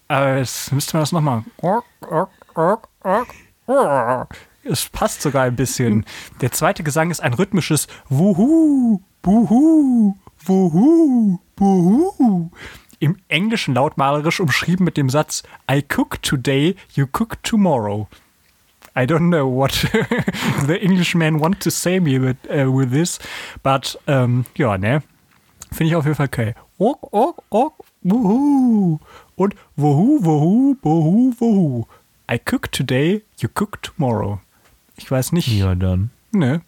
Aber 0.07 0.37
jetzt 0.37 0.73
müsste 0.73 0.97
man 0.97 1.03
das 1.03 1.11
nochmal. 1.11 1.43
Es 4.65 4.89
passt 4.89 5.23
sogar 5.23 5.43
ein 5.43 5.57
bisschen. 5.57 6.05
Der 6.41 6.53
zweite 6.53 6.83
Gesang 6.85 7.11
ist 7.11 7.21
ein 7.21 7.35
rhythmisches 7.35 7.89
Wuhu, 8.09 9.01
Buhu, 9.21 10.15
Wuhu, 10.45 11.39
Buhu. 11.57 12.51
Im 13.01 13.17
Englischen 13.27 13.75
lautmalerisch 13.75 14.39
umschrieben 14.39 14.85
mit 14.85 14.97
dem 14.97 15.11
Satz 15.11 15.43
I 15.69 15.83
cook 15.83 16.23
today, 16.23 16.77
you 16.95 17.07
cook 17.07 17.43
tomorrow. 17.43 18.07
I 18.95 19.05
don't 19.05 19.31
know 19.31 19.49
what 19.49 19.73
the 20.67 20.81
Englishmen 20.81 21.41
want 21.41 21.61
to 21.61 21.71
say 21.71 21.99
me 21.99 22.21
with, 22.21 22.37
uh, 22.49 22.71
with 22.71 22.93
this, 22.93 23.19
but 23.65 23.99
um, 24.07 24.45
ja, 24.55 24.79
ne? 24.79 25.03
Finde 25.73 25.91
ich 25.91 25.97
auf 25.97 26.05
jeden 26.05 26.17
Fall 26.17 26.29
geil. 26.29 26.55
Ok, 26.79 27.09
ok, 27.13 27.43
ok, 27.51 27.75
wuhu. 28.03 29.01
Und 29.35 29.55
wuhu, 29.77 30.25
wuhu, 30.25 30.77
wuhu, 30.83 31.33
wuhu. 31.39 31.87
I 32.31 32.39
cook 32.39 32.71
today, 32.71 33.23
you 33.39 33.49
cook 33.49 33.83
tomorrow. 33.83 34.41
Ich 34.97 35.11
weiß 35.11 35.33
nicht. 35.33 35.49
Ja, 35.49 35.75
dann. 35.75 36.11
Ne. 36.33 36.61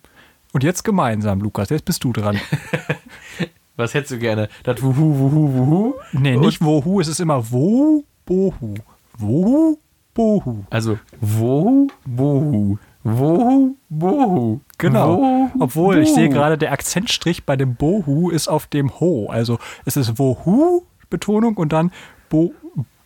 Und 0.52 0.62
jetzt 0.62 0.84
gemeinsam, 0.84 1.40
Lukas. 1.40 1.70
Jetzt 1.70 1.84
bist 1.84 2.04
du 2.04 2.12
dran. 2.12 2.38
Was 3.76 3.92
hättest 3.92 4.12
du 4.12 4.18
gerne? 4.18 4.48
Das 4.62 4.80
Wuhu, 4.82 5.18
Wuhu, 5.18 5.52
Wuhu? 5.52 5.94
Nee, 6.12 6.36
nicht 6.36 6.60
wohu, 6.62 7.00
es 7.00 7.08
ist 7.08 7.18
immer 7.18 7.50
wo, 7.50 8.04
bohu. 8.24 8.74
Wohu, 9.18 9.78
bohu. 10.14 10.64
Also, 10.70 10.98
Wohu, 11.20 11.88
Bohu. 12.06 12.78
Wohu, 13.02 13.76
Bohu. 13.90 14.60
Genau. 14.78 15.18
Wohu, 15.18 15.50
Obwohl, 15.58 15.98
ich 15.98 16.14
sehe 16.14 16.28
Bohu. 16.28 16.34
gerade, 16.36 16.56
der 16.56 16.70
Akzentstrich 16.72 17.44
bei 17.44 17.56
dem 17.56 17.74
Bohu 17.74 18.30
ist 18.30 18.46
auf 18.46 18.68
dem 18.68 18.98
Ho. 19.00 19.26
Also 19.28 19.58
es 19.84 19.96
ist 19.96 20.18
Wohu, 20.20 20.84
Betonung, 21.10 21.56
und 21.56 21.72
dann 21.72 21.90
Bo, 22.30 22.54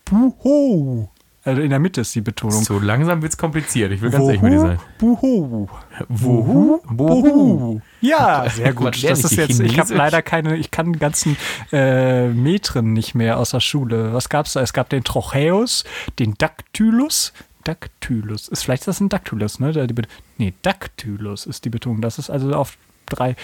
Buho. 0.05 1.09
Also 1.49 1.63
in 1.63 1.71
der 1.71 1.79
Mitte 1.79 2.03
ist 2.03 2.15
die 2.15 2.21
Betonung. 2.21 2.63
So 2.63 2.79
langsam 2.79 3.23
wird's 3.23 3.39
kompliziert. 3.39 3.91
Ich 3.91 4.03
will 4.03 4.11
ganz 4.11 4.27
ehrlich 4.27 4.43
mit 4.43 4.53
dir 4.53 4.61
sein. 4.61 4.79
Buhu. 4.99 5.67
Wohu, 6.11 6.79
Bohu. 6.91 7.81
Ja, 8.03 8.45
sehr 8.51 8.75
gut. 8.75 9.03
Das 9.03 9.25
ist 9.25 9.35
jetzt, 9.35 9.59
ich 9.59 9.79
habe 9.79 9.95
leider 9.95 10.21
keine, 10.21 10.57
ich 10.59 10.71
kann 10.71 10.99
ganzen 10.99 11.39
äh, 11.73 12.29
Metren 12.29 12.93
nicht 12.93 13.15
mehr 13.15 13.39
aus 13.39 13.53
der 13.53 13.61
Schule. 13.61 14.13
Was 14.13 14.29
gab's 14.29 14.53
da? 14.53 14.61
Es 14.61 14.75
gab 14.75 14.91
den 14.91 15.05
Trocheus, 15.05 15.85
den 16.19 16.35
Dactylus. 16.35 17.33
Dactylus. 17.65 18.49
Ist 18.49 18.65
vielleicht 18.65 18.83
ist 18.83 18.89
das 18.89 19.01
ein 19.01 19.09
Dactylus, 19.09 19.59
ne? 19.59 19.73
Die, 19.73 19.95
nee, 20.37 20.53
Dactylus 20.61 21.47
ist 21.47 21.65
die 21.65 21.71
Betonung. 21.71 22.03
Das 22.03 22.19
ist 22.19 22.29
also 22.29 22.53
auf 22.53 22.77
drei. 23.07 23.37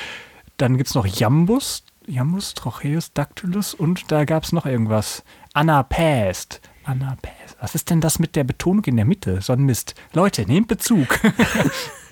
Dann 0.59 0.77
gibt's 0.77 0.95
noch 0.95 1.07
Jambus. 1.07 1.85
Jambus, 2.07 2.53
Trocheus, 2.53 3.15
Dactylus 3.15 3.73
und 3.73 4.13
da 4.13 4.27
gab's 4.27 4.53
noch 4.53 4.67
irgendwas. 4.67 5.25
Anapest. 5.55 6.61
Anapest. 6.85 7.57
Was 7.61 7.75
ist 7.75 7.91
denn 7.91 8.01
das 8.01 8.19
mit 8.19 8.37
der 8.37 8.45
Betonung 8.45 8.85
in 8.85 8.97
der 8.97 9.05
Mitte? 9.05 9.41
So 9.41 9.53
ein 9.53 9.63
Mist. 9.63 9.95
Leute, 10.13 10.43
nehmt 10.43 10.69
Bezug. 10.69 11.19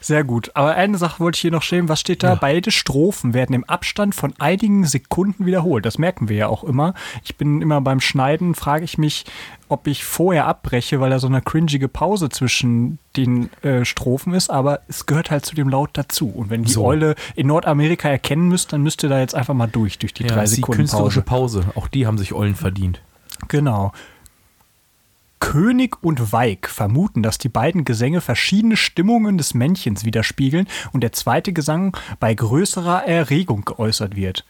Sehr 0.00 0.24
gut. 0.24 0.50
Aber 0.54 0.74
eine 0.74 0.98
Sache 0.98 1.20
wollte 1.20 1.36
ich 1.36 1.40
hier 1.40 1.50
noch 1.50 1.62
stellen. 1.62 1.88
Was 1.88 2.00
steht 2.00 2.22
da? 2.22 2.34
Beide 2.34 2.70
Strophen 2.70 3.34
werden 3.34 3.54
im 3.54 3.64
Abstand 3.64 4.14
von 4.14 4.34
einigen 4.38 4.84
Sekunden 4.84 5.46
wiederholt. 5.46 5.84
Das 5.86 5.98
merken 5.98 6.28
wir 6.28 6.36
ja 6.36 6.48
auch 6.48 6.64
immer. 6.64 6.94
Ich 7.24 7.36
bin 7.36 7.62
immer 7.62 7.80
beim 7.80 8.00
Schneiden, 8.00 8.54
frage 8.54 8.84
ich 8.84 8.98
mich, 8.98 9.24
ob 9.68 9.86
ich 9.86 10.04
vorher 10.04 10.46
abbreche, 10.46 11.00
weil 11.00 11.10
da 11.10 11.18
so 11.18 11.26
eine 11.28 11.42
cringige 11.42 11.88
Pause 11.88 12.28
zwischen 12.28 12.98
den 13.16 13.50
äh, 13.62 13.84
Strophen 13.84 14.34
ist. 14.34 14.50
Aber 14.50 14.80
es 14.88 15.06
gehört 15.06 15.30
halt 15.30 15.44
zu 15.46 15.54
dem 15.54 15.68
Laut 15.68 15.90
dazu. 15.94 16.28
Und 16.28 16.50
wenn 16.50 16.64
die 16.64 16.72
So. 16.72 16.84
Eule 16.84 17.14
in 17.36 17.46
Nordamerika 17.46 18.08
erkennen 18.08 18.48
müsst, 18.48 18.72
dann 18.72 18.82
müsst 18.82 19.02
ihr 19.02 19.08
da 19.08 19.20
jetzt 19.20 19.34
einfach 19.34 19.54
mal 19.54 19.66
durch, 19.68 19.98
durch 19.98 20.14
die 20.14 20.24
Ja, 20.24 20.30
drei 20.34 20.44
ist 20.44 20.52
die 20.52 20.56
Sekunden 20.56 20.78
künstlerische 20.78 21.22
Pause. 21.22 21.60
Pause. 21.60 21.72
Auch 21.78 21.88
die 21.88 22.06
haben 22.06 22.18
sich 22.18 22.32
Eulen 22.32 22.54
verdient. 22.56 23.00
Genau. 23.48 23.92
König 25.40 26.02
und 26.02 26.32
Weig 26.32 26.68
vermuten, 26.68 27.22
dass 27.22 27.38
die 27.38 27.48
beiden 27.48 27.84
Gesänge 27.84 28.20
verschiedene 28.20 28.76
Stimmungen 28.76 29.38
des 29.38 29.54
Männchens 29.54 30.04
widerspiegeln 30.04 30.68
und 30.92 31.02
der 31.02 31.12
zweite 31.12 31.52
Gesang 31.52 31.96
bei 32.20 32.32
größerer 32.34 33.04
Erregung 33.04 33.64
geäußert 33.64 34.14
wird. 34.14 34.44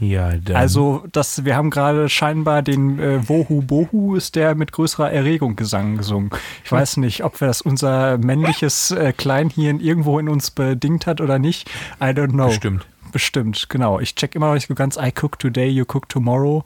Ja, 0.00 0.36
dann. 0.36 0.56
Also, 0.56 1.04
das, 1.12 1.44
wir 1.44 1.56
haben 1.56 1.70
gerade 1.70 2.08
scheinbar 2.08 2.62
den 2.62 2.98
äh, 2.98 3.28
Wohu 3.28 3.62
Bohu 3.62 4.16
ist 4.16 4.34
der 4.34 4.54
mit 4.54 4.72
größerer 4.72 5.12
Erregung 5.12 5.54
Gesang 5.54 5.96
gesungen. 5.98 6.30
Ich 6.64 6.72
weiß 6.72 6.96
nicht, 6.96 7.22
ob 7.24 7.40
wir 7.40 7.46
das 7.46 7.62
unser 7.62 8.18
männliches 8.18 8.90
äh, 8.90 9.12
Kleinhirn 9.12 9.78
irgendwo 9.78 10.18
in 10.18 10.28
uns 10.28 10.50
bedingt 10.50 11.06
hat 11.06 11.20
oder 11.20 11.38
nicht. 11.38 11.70
I 12.00 12.06
don't 12.06 12.30
know. 12.30 12.48
Bestimmt. 12.48 12.86
Bestimmt, 13.12 13.68
genau. 13.68 14.00
Ich 14.00 14.16
check 14.16 14.34
immer 14.34 14.48
noch 14.48 14.54
nicht 14.54 14.66
so 14.66 14.74
ganz 14.74 14.96
I 14.96 15.12
cook 15.16 15.38
today, 15.38 15.68
you 15.68 15.84
cook 15.84 16.08
tomorrow, 16.08 16.64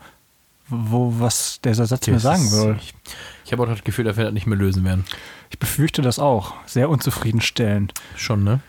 wo 0.69 1.15
was 1.19 1.61
dieser 1.65 1.87
Satz 1.87 2.07
mir 2.07 2.15
Das 2.15 2.23
sagen 2.23 2.45
ist- 2.45 2.53
will. 2.57 2.77
Ich, 2.81 2.95
ich 3.47 3.53
habe 3.53 3.63
auch 3.63 3.69
das 3.69 3.83
Gefühl, 3.85 4.05
dass 4.05 4.17
wir 4.17 4.25
das 4.25 4.33
nicht 4.35 4.47
mehr 4.47 4.59
lösen 4.59 4.85
werden. 4.85 5.05
Ich 5.51 5.59
befürchte 5.59 6.03
das 6.03 6.19
auch. 6.19 6.55
Sehr 6.67 6.91
unzufriedenstellend. 6.91 7.95
Schon, 8.17 8.45
ne? 8.45 8.61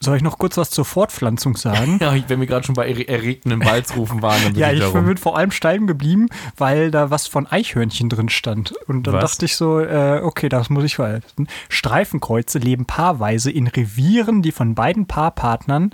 Soll 0.00 0.16
ich 0.16 0.22
noch 0.22 0.38
kurz 0.38 0.56
was 0.56 0.70
zur 0.70 0.84
Fortpflanzung 0.84 1.56
sagen? 1.56 1.98
Ja, 2.00 2.14
wenn 2.28 2.38
wir 2.38 2.46
gerade 2.46 2.64
schon 2.64 2.76
bei 2.76 2.88
erre- 2.88 3.08
erregten 3.08 3.64
Walzrufen 3.64 4.22
waren, 4.22 4.40
dann 4.44 4.52
bin 4.52 4.60
Ja, 4.62 4.70
ich 4.72 4.80
ich 4.80 4.92
bin 4.92 5.16
vor 5.16 5.36
allem 5.36 5.50
steil 5.50 5.80
geblieben, 5.86 6.28
weil 6.56 6.92
da 6.92 7.10
was 7.10 7.26
von 7.26 7.46
Eichhörnchen 7.48 8.08
drin 8.08 8.28
stand. 8.28 8.72
Und 8.86 9.08
dann 9.08 9.14
Was? 9.14 9.32
dachte 9.32 9.44
ich 9.46 9.56
so, 9.56 9.80
äh, 9.80 10.20
okay, 10.22 10.48
das 10.48 10.70
muss 10.70 10.84
ich 10.84 10.94
verhalten. 10.96 11.48
Streifenkreuze 11.68 12.58
leben 12.60 12.84
paarweise 12.86 13.50
in 13.50 13.66
Revieren, 13.66 14.40
die 14.42 14.52
von 14.52 14.76
beiden 14.76 15.06
Paarpartnern 15.06 15.90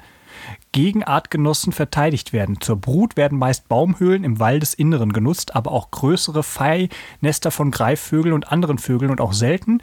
gegen 0.73 1.05
Artgenossen 1.05 1.73
verteidigt 1.73 2.33
werden. 2.33 2.61
Zur 2.61 2.77
Brut 2.77 3.17
werden 3.17 3.39
meist 3.39 3.69
Baumhöhlen 3.69 4.25
im 4.25 4.39
Waldesinneren 4.41 5.13
genutzt, 5.13 5.55
aber 5.55 5.73
auch 5.73 5.91
größere 5.91 6.43
Pfeilnester 6.43 7.51
von 7.51 7.71
Greifvögeln 7.71 8.35
und 8.35 8.51
anderen 8.51 8.79
Vögeln 8.79 9.11
und 9.11 9.21
auch 9.21 9.33
selten, 9.33 9.81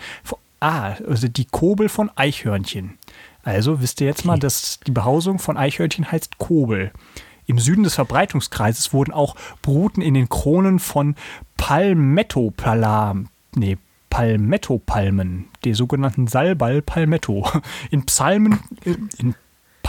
ah, 0.59 0.95
also 1.07 1.27
die 1.27 1.45
Kobel 1.45 1.89
von 1.89 2.09
Eichhörnchen. 2.15 2.97
Also 3.43 3.81
wisst 3.81 4.01
ihr 4.01 4.07
jetzt 4.07 4.25
mal, 4.25 4.37
dass 4.37 4.79
die 4.85 4.91
Behausung 4.91 5.39
von 5.39 5.57
Eichhörnchen 5.57 6.11
heißt 6.11 6.37
Kobel. 6.37 6.91
Im 7.47 7.59
Süden 7.59 7.83
des 7.83 7.95
Verbreitungskreises 7.95 8.93
wurden 8.93 9.11
auch 9.11 9.35
Bruten 9.61 10.01
in 10.01 10.13
den 10.13 10.29
Kronen 10.29 10.79
von 10.79 11.15
Palmetto-Palam, 11.57 13.29
nee, 13.55 13.77
Palmetto-Palmen, 14.09 15.47
der 15.65 15.75
sogenannten 15.75 16.27
Salbal-Palmetto, 16.27 17.49
in 17.91 18.05
Psalmen, 18.05 18.59
in 19.17 19.35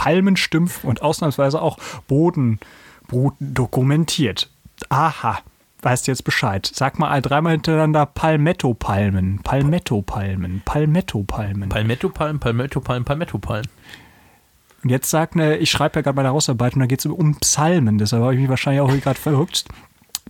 Palmenstümpfen 0.03 0.89
und 0.89 1.01
ausnahmsweise 1.01 1.61
auch 1.61 1.77
Bodenbruten 2.09 3.53
dokumentiert. 3.53 4.49
Aha, 4.89 5.39
weißt 5.81 6.05
du 6.05 6.11
jetzt 6.11 6.25
Bescheid. 6.25 6.69
Sag 6.73 6.99
mal 6.99 7.21
dreimal 7.21 7.53
hintereinander 7.53 8.05
Palmetto-Palmen, 8.05 9.39
Palmetto-Palmen, 9.43 10.61
Palmetto-Palmen. 10.65 11.69
Palmettopalm, 11.69 12.41
Palmettopalm, 12.41 13.05
Palmettopalm. 13.05 13.63
Und 14.83 14.89
jetzt 14.89 15.09
sagt 15.09 15.37
ne, 15.37 15.55
ich 15.55 15.71
schreibe 15.71 15.99
ja 15.99 16.01
gerade 16.01 16.17
meine 16.17 16.31
Hausarbeit 16.31 16.73
und 16.73 16.81
da 16.81 16.85
geht 16.85 16.99
es 16.99 17.05
um 17.05 17.37
Psalmen. 17.37 17.97
Deshalb 17.97 18.23
habe 18.23 18.33
ich 18.33 18.41
mich 18.41 18.49
wahrscheinlich 18.49 18.81
auch 18.81 18.91
gerade 18.99 19.19
verrückt. 19.19 19.63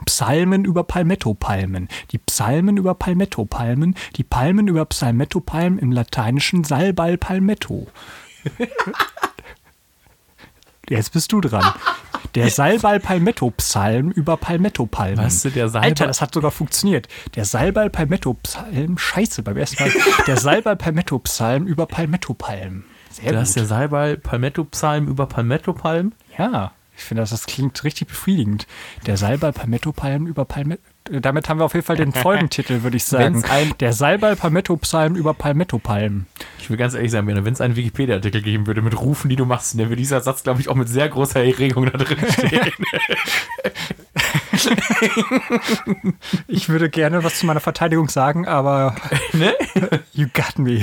Psalmen 0.05 0.65
über 0.65 0.83
Palmetto-Palmen. 0.83 1.87
Die 2.11 2.19
Psalmen 2.19 2.77
über 2.77 2.93
Palmetto-Palmen. 2.93 3.95
Die 4.17 4.23
Palmen 4.23 4.67
über 4.67 4.85
Psalmetto-Palmen 4.85 5.79
im 5.79 5.91
lateinischen 5.91 6.63
Salbal 6.63 7.17
Palmetto. 7.17 7.87
Jetzt 10.97 11.13
bist 11.13 11.31
du 11.31 11.41
dran. 11.41 11.63
Der 12.35 12.49
Salbal 12.51 12.99
Palmetto 12.99 13.51
Psalm 13.51 14.11
über 14.11 14.37
Palmetto 14.37 14.85
Palmen. 14.85 15.17
Was, 15.25 15.41
der 15.41 15.69
Salbal- 15.69 15.83
Alter, 15.89 16.07
das 16.07 16.21
hat 16.21 16.33
sogar 16.33 16.51
funktioniert. 16.51 17.07
Der 17.35 17.45
Salbal 17.45 17.89
Palmetto 17.89 18.33
Psalm, 18.35 18.97
scheiße, 18.97 19.43
beim 19.43 19.57
ersten 19.57 19.83
Mal. 19.83 19.91
Der 20.27 20.37
Salbal 20.37 20.75
Palmetto 20.75 21.19
Psalm 21.19 21.67
über 21.67 21.85
Palmetto 21.85 22.33
Palmen. 22.33 22.85
Sehr 23.11 23.33
ist 23.41 23.49
gut. 23.49 23.55
der 23.57 23.65
Salbal 23.67 24.17
Palmetto-Psalm 24.17 25.07
über 25.07 25.27
Palmettopalm. 25.27 26.13
Ja, 26.35 26.71
ich 26.97 27.03
finde, 27.03 27.21
das, 27.21 27.29
das 27.29 27.45
klingt 27.45 27.83
richtig 27.83 28.07
befriedigend. 28.07 28.65
Der 29.05 29.17
Salbal 29.17 29.53
Palmetto 29.53 29.91
Palm 29.91 30.25
über 30.25 30.45
Palmetto. 30.45 30.81
Damit 31.09 31.49
haben 31.49 31.59
wir 31.59 31.65
auf 31.65 31.73
jeden 31.73 31.85
Fall 31.85 31.97
den 31.97 32.11
Folgentitel, 32.13 32.83
würde 32.83 32.97
ich 32.97 33.03
sagen. 33.03 33.43
Ein- 33.45 33.73
der 33.79 33.93
Salbal 33.93 34.35
Palmetto 34.35 34.75
Psalm 34.77 35.15
über 35.15 35.33
Palmetto 35.33 35.79
Palm. 35.79 36.25
Ich 36.59 36.69
will 36.69 36.77
ganz 36.77 36.93
ehrlich 36.93 37.11
sein, 37.11 37.27
wenn 37.27 37.45
es 37.53 37.61
einen 37.61 37.75
Wikipedia-Artikel 37.75 38.41
geben 38.41 38.67
würde 38.67 38.81
mit 38.81 38.99
Rufen, 38.99 39.29
die 39.29 39.35
du 39.35 39.45
machst, 39.45 39.73
dann 39.73 39.79
würde 39.89 39.97
dieser 39.97 40.21
Satz, 40.21 40.43
glaube 40.43 40.61
ich, 40.61 40.69
auch 40.69 40.75
mit 40.75 40.87
sehr 40.87 41.09
großer 41.09 41.43
Erregung 41.43 41.85
da 41.91 41.97
drin 41.97 42.17
stehen. 42.31 42.61
Ich 46.47 46.69
würde 46.69 46.89
gerne 46.89 47.23
was 47.23 47.39
zu 47.39 47.45
meiner 47.45 47.59
Verteidigung 47.59 48.09
sagen, 48.09 48.47
aber 48.47 48.95
ne? 49.33 49.53
you 50.13 50.27
got 50.33 50.57
me. 50.57 50.81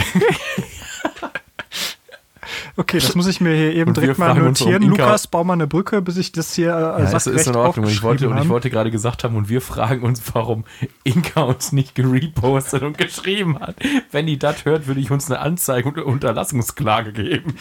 Okay, 2.77 2.99
das 2.99 3.15
muss 3.15 3.27
ich 3.27 3.41
mir 3.41 3.55
hier 3.55 3.75
eben 3.75 3.95
direkt 3.95 4.19
mal 4.19 4.35
notieren. 4.35 4.83
Lukas, 4.83 5.27
bau 5.27 5.45
mal 5.45 5.55
eine 5.55 5.67
Brücke, 5.67 6.03
bis 6.03 6.17
ich 6.17 6.33
das 6.33 6.55
hier 6.55 6.71
äh, 6.71 7.03
Ja, 7.03 7.17
ist, 7.17 7.27
ist 7.27 7.47
in 7.47 7.57
Ordnung. 7.57 7.87
Und 7.87 7.93
ich 7.93 8.03
wollte, 8.03 8.29
und 8.29 8.39
ich 8.39 8.49
wollte 8.49 8.71
gerade 8.71 8.91
gesagt 8.91 9.25
haben, 9.25 9.37
und 9.37 9.49
wir 9.49 9.61
fragen 9.61 10.03
uns, 10.03 10.23
warum 10.35 10.65
Inka 11.05 11.43
uns 11.43 11.73
nicht 11.73 11.95
gerepostet 11.95 12.83
und 12.83 12.99
geschrieben 12.99 13.59
hat. 13.59 13.77
Wenn 14.11 14.27
die 14.27 14.39
das 14.39 14.65
hört, 14.65 14.87
würde 14.87 15.01
ich 15.01 15.11
uns 15.11 15.31
eine 15.31 15.41
Anzeige 15.41 15.89
und 15.89 15.99
Unterlassungsklage 15.99 17.13
geben. 17.13 17.55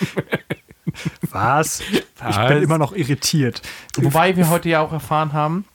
Was? 1.32 1.82
Ich 1.82 2.04
Was? 2.18 2.48
bin 2.48 2.64
immer 2.64 2.78
noch 2.78 2.94
irritiert. 2.94 3.62
Wobei 3.98 4.36
wir 4.36 4.50
heute 4.50 4.70
ja 4.70 4.82
auch 4.82 4.92
erfahren 4.92 5.34
haben, 5.34 5.66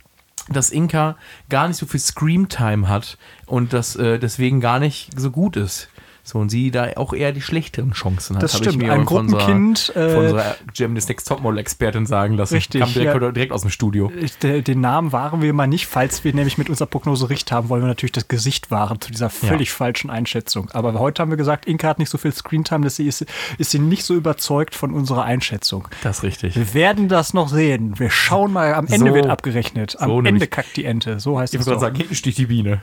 dass 0.48 0.70
Inka 0.70 1.16
gar 1.48 1.68
nicht 1.68 1.76
so 1.76 1.86
viel 1.86 2.00
Screamtime 2.00 2.88
hat 2.88 3.16
und 3.46 3.72
das 3.72 3.96
äh, 3.96 4.18
deswegen 4.18 4.60
gar 4.60 4.78
nicht 4.78 5.18
so 5.18 5.30
gut 5.30 5.56
ist. 5.56 5.88
So, 6.26 6.38
und 6.38 6.48
sie 6.48 6.70
da 6.70 6.88
auch 6.96 7.12
eher 7.12 7.32
die 7.32 7.42
schlechteren 7.42 7.92
Chancen 7.92 8.36
hat. 8.36 8.42
Das 8.42 8.56
stimmt. 8.56 8.76
Ich 8.76 8.78
mir 8.78 8.92
Ein 8.94 9.06
von 9.06 9.18
unserer- 9.26 9.40
Gruppenkind, 9.40 9.92
äh, 9.94 10.08
von 10.08 10.22
unserer 10.24 10.56
Germany's 10.72 11.06
Next 11.06 11.28
Topmodel-Expertin 11.28 12.06
sagen 12.06 12.34
lassen. 12.38 12.54
Richtig, 12.54 12.80
Kam 12.80 12.92
direkt, 12.94 13.20
ja. 13.22 13.30
direkt 13.30 13.52
aus 13.52 13.60
dem 13.60 13.70
Studio. 13.70 14.10
Ich- 14.18 14.38
de- 14.38 14.62
Den 14.62 14.80
Namen 14.80 15.12
wahren 15.12 15.42
wir 15.42 15.52
mal 15.52 15.66
nicht. 15.66 15.86
Falls 15.86 16.24
wir 16.24 16.34
nämlich 16.34 16.56
mit 16.56 16.70
unserer 16.70 16.86
Prognose 16.86 17.28
recht 17.28 17.52
haben, 17.52 17.68
wollen 17.68 17.82
wir 17.82 17.88
natürlich 17.88 18.12
das 18.12 18.26
Gesicht 18.26 18.70
wahren 18.70 19.02
zu 19.02 19.10
dieser 19.12 19.28
völlig 19.28 19.70
falschen 19.70 20.08
Einschätzung. 20.08 20.70
Aber 20.70 20.94
heute 20.94 21.20
haben 21.20 21.28
wir 21.30 21.36
gesagt, 21.36 21.66
Inka 21.66 21.88
hat 21.88 21.98
nicht 21.98 22.08
so 22.08 22.16
viel 22.16 22.32
Screentime, 22.32 22.84
dass 22.84 22.96
sie 22.96 23.06
ist, 23.06 23.26
ist 23.58 23.70
sie 23.72 23.78
nicht 23.78 24.04
so 24.04 24.14
überzeugt 24.14 24.74
von 24.74 24.94
unserer 24.94 25.24
Einschätzung. 25.24 25.88
Das 26.02 26.18
ist 26.18 26.22
richtig. 26.22 26.56
Wir 26.56 26.72
werden 26.72 27.08
das 27.08 27.34
noch 27.34 27.48
sehen. 27.50 27.98
Wir 27.98 28.08
schauen 28.08 28.50
mal. 28.50 28.72
Am 28.72 28.86
Ende 28.86 29.10
So. 29.10 29.14
wird 29.14 29.26
abgerechnet. 29.26 30.00
Am 30.00 30.08
So 30.08 30.22
Ende 30.22 30.46
kackt 30.46 30.74
die 30.78 30.86
Ente. 30.86 31.20
So 31.20 31.38
heißt 31.38 31.52
Ich 31.52 31.60
es 31.60 31.66
muss 31.66 31.72
gerade 31.72 31.76
doch. 31.76 31.80
sagen, 31.82 31.96
hinten 31.96 32.14
sticht 32.14 32.38
die 32.38 32.46
Biene. 32.46 32.80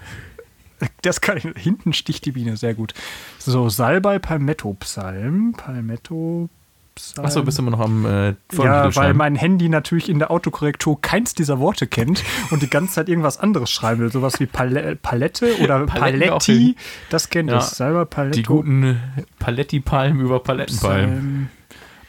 Das 1.01 1.21
kann 1.21 1.37
ich. 1.37 1.47
Hinten 1.55 1.93
sticht 1.93 2.25
die 2.25 2.31
Biene. 2.31 2.57
Sehr 2.57 2.73
gut. 2.73 2.93
So, 3.39 3.69
Salbei 3.69 4.19
Palmetto 4.19 4.73
Psalm. 4.79 5.53
Palmetto 5.57 6.49
Psalm. 6.95 7.25
Achso, 7.25 7.43
bist 7.43 7.57
du 7.57 7.61
immer 7.61 7.71
noch 7.71 7.79
am 7.79 8.05
äh, 8.05 8.33
Ja, 8.53 8.93
weil 8.95 9.13
mein 9.13 9.35
Handy 9.35 9.69
natürlich 9.69 10.09
in 10.09 10.19
der 10.19 10.29
Autokorrektur 10.29 10.99
keins 11.01 11.33
dieser 11.33 11.59
Worte 11.59 11.87
kennt 11.87 12.23
und 12.51 12.61
die 12.61 12.69
ganze 12.69 12.95
Zeit 12.95 13.09
irgendwas 13.09 13.39
anderes 13.39 13.71
schreiben 13.71 14.01
will. 14.01 14.11
Sowas 14.11 14.39
wie 14.39 14.45
Pal 14.45 14.97
Palette 15.01 15.55
oder 15.61 15.85
Paletten 15.85 16.19
Paletti. 16.29 16.75
Das 17.09 17.29
kennt 17.29 17.49
Ja. 17.49 17.59
es. 17.59 17.71
Salbei 17.77 18.05
Paletto. 18.05 18.35
Die 18.35 18.43
guten 18.43 18.99
Paletti-Palmen 19.39 20.19
über 20.19 20.41
Palettenpalmen. 20.43 21.49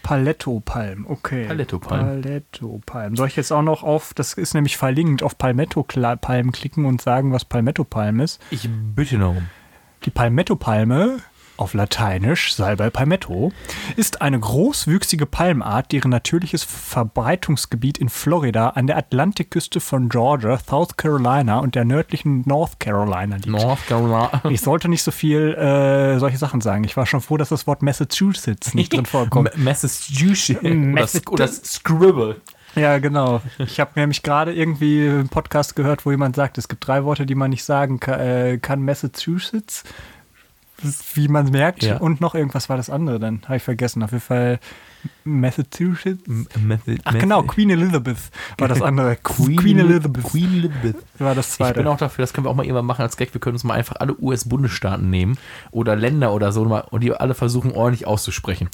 Paletto-Palm, 0.02 1.06
okay. 1.08 1.46
Paletto-Palm. 1.46 2.22
Paletto-Palm. 2.22 3.16
Soll 3.16 3.28
ich 3.28 3.36
jetzt 3.36 3.52
auch 3.52 3.62
noch 3.62 3.82
auf, 3.82 4.14
das 4.14 4.34
ist 4.34 4.54
nämlich 4.54 4.76
verlinkt, 4.76 5.22
auf 5.22 5.38
Palmetto-Palm 5.38 6.52
klicken 6.52 6.84
und 6.84 7.00
sagen, 7.00 7.32
was 7.32 7.44
Palmetto-Palm 7.44 8.20
ist? 8.20 8.40
Ich 8.50 8.68
bitte 8.68 9.18
darum. 9.18 9.48
Die 10.04 10.10
Palmetto-Palme, 10.10 11.18
auf 11.56 11.74
Lateinisch 11.74 12.54
Salbei 12.54 12.90
palmetto, 12.90 13.52
ist 13.96 14.22
eine 14.22 14.38
großwüchsige 14.38 15.26
Palmart, 15.26 15.92
deren 15.92 16.10
natürliches 16.10 16.64
Verbreitungsgebiet 16.64 17.98
in 17.98 18.08
Florida 18.08 18.70
an 18.70 18.86
der 18.86 18.96
Atlantikküste 18.96 19.80
von 19.80 20.08
Georgia, 20.08 20.58
South 20.58 20.96
Carolina 20.96 21.58
und 21.58 21.74
der 21.74 21.84
nördlichen 21.84 22.42
North 22.46 22.80
Carolina 22.80 23.36
liegt. 23.36 23.46
North 23.48 23.86
Carolina. 23.86 24.42
Ich 24.50 24.60
sollte 24.60 24.88
nicht 24.88 25.02
so 25.02 25.10
viel 25.10 25.54
äh, 25.54 26.18
solche 26.18 26.38
Sachen 26.38 26.60
sagen. 26.60 26.84
Ich 26.84 26.96
war 26.96 27.06
schon 27.06 27.20
froh, 27.20 27.36
dass 27.36 27.50
das 27.50 27.66
Wort 27.66 27.82
Massachusetts 27.82 28.74
nicht 28.74 28.92
drin 28.92 29.06
vorkommt. 29.06 29.50
Massachusetts. 29.56 30.60
oder, 30.60 30.74
Massachusetts. 30.74 31.30
oder 31.30 31.48
Scribble. 31.48 32.40
Ja, 32.74 32.98
genau. 32.98 33.42
Ich 33.58 33.80
habe 33.80 33.90
nämlich 33.96 34.22
gerade 34.22 34.54
irgendwie 34.54 35.06
einen 35.06 35.28
Podcast 35.28 35.76
gehört, 35.76 36.06
wo 36.06 36.10
jemand 36.10 36.36
sagt, 36.36 36.56
es 36.56 36.68
gibt 36.68 36.86
drei 36.86 37.04
Worte, 37.04 37.26
die 37.26 37.34
man 37.34 37.50
nicht 37.50 37.64
sagen 37.64 38.00
kann, 38.00 38.20
äh, 38.20 38.58
Massachusetts, 40.82 41.16
wie 41.16 41.28
man 41.28 41.50
merkt. 41.50 41.82
Ja. 41.82 41.98
Und 41.98 42.20
noch 42.20 42.34
irgendwas 42.34 42.68
war 42.68 42.76
das 42.76 42.90
andere 42.90 43.18
dann. 43.18 43.42
Habe 43.44 43.56
ich 43.56 43.62
vergessen. 43.62 44.02
Auf 44.02 44.10
jeden 44.12 44.22
Fall 44.22 44.58
Massachusetts. 45.24 46.22
Method, 46.60 46.98
Ach 47.04 47.12
genau, 47.14 47.42
Queen 47.42 47.70
Elizabeth 47.70 48.16
war 48.58 48.68
das 48.68 48.82
andere. 48.82 49.16
Queen, 49.22 49.78
Elizabeth 49.78 50.24
Queen 50.24 50.52
Elizabeth. 50.54 50.96
war 51.18 51.34
das 51.34 51.48
Ich 51.50 51.54
zweite. 51.56 51.80
bin 51.80 51.86
auch 51.88 51.96
dafür, 51.98 52.22
das 52.22 52.32
können 52.32 52.46
wir 52.46 52.50
auch 52.50 52.54
mal 52.54 52.64
irgendwann 52.64 52.86
machen 52.86 53.02
als 53.02 53.16
Gag. 53.16 53.34
Wir 53.34 53.40
können 53.40 53.54
uns 53.54 53.64
mal 53.64 53.74
einfach 53.74 53.96
alle 53.98 54.16
US-Bundesstaaten 54.20 55.08
nehmen 55.10 55.38
oder 55.70 55.96
Länder 55.96 56.32
oder 56.32 56.52
so 56.52 56.62
und 56.62 57.00
die 57.02 57.12
alle 57.12 57.34
versuchen 57.34 57.72
ordentlich 57.72 58.06
auszusprechen. 58.06 58.68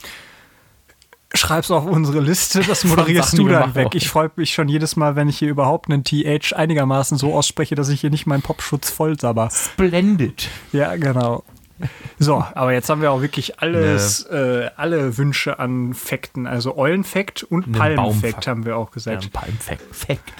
Schreib's 1.34 1.70
auf 1.70 1.84
unsere 1.84 2.20
Liste, 2.20 2.60
das 2.60 2.84
moderierst 2.84 3.32
Sachen, 3.32 3.44
du 3.46 3.52
dann 3.52 3.74
weg. 3.74 3.88
Ich 3.94 4.08
freue 4.08 4.30
mich 4.36 4.52
schon 4.52 4.68
jedes 4.68 4.96
Mal, 4.96 5.14
wenn 5.14 5.28
ich 5.28 5.38
hier 5.38 5.48
überhaupt 5.50 5.90
einen 5.90 6.02
TH 6.02 6.54
einigermaßen 6.54 7.18
so 7.18 7.34
ausspreche, 7.34 7.74
dass 7.74 7.90
ich 7.90 8.00
hier 8.00 8.08
nicht 8.10 8.26
meinen 8.26 8.40
Popschutz 8.42 8.88
voll 8.90 9.18
sabber. 9.20 9.50
Splendid. 9.52 10.48
Ja, 10.72 10.96
genau. 10.96 11.44
So, 12.20 12.44
aber 12.54 12.72
jetzt 12.72 12.90
haben 12.90 13.00
wir 13.00 13.12
auch 13.12 13.20
wirklich 13.22 13.60
alles, 13.60 14.24
äh, 14.24 14.70
alle 14.76 15.16
Wünsche 15.18 15.58
an 15.60 15.94
Fakten. 15.94 16.46
Also 16.48 16.76
Eulenfakt 16.76 17.44
und 17.44 17.64
Einen 17.66 17.72
Palmenfakt 17.74 18.46
haben 18.48 18.64
wir 18.64 18.76
auch 18.76 18.88
Ja, 18.88 18.94
gesagt. 18.94 19.32
Palmfakt. 19.32 19.82
Fact. 19.94 20.32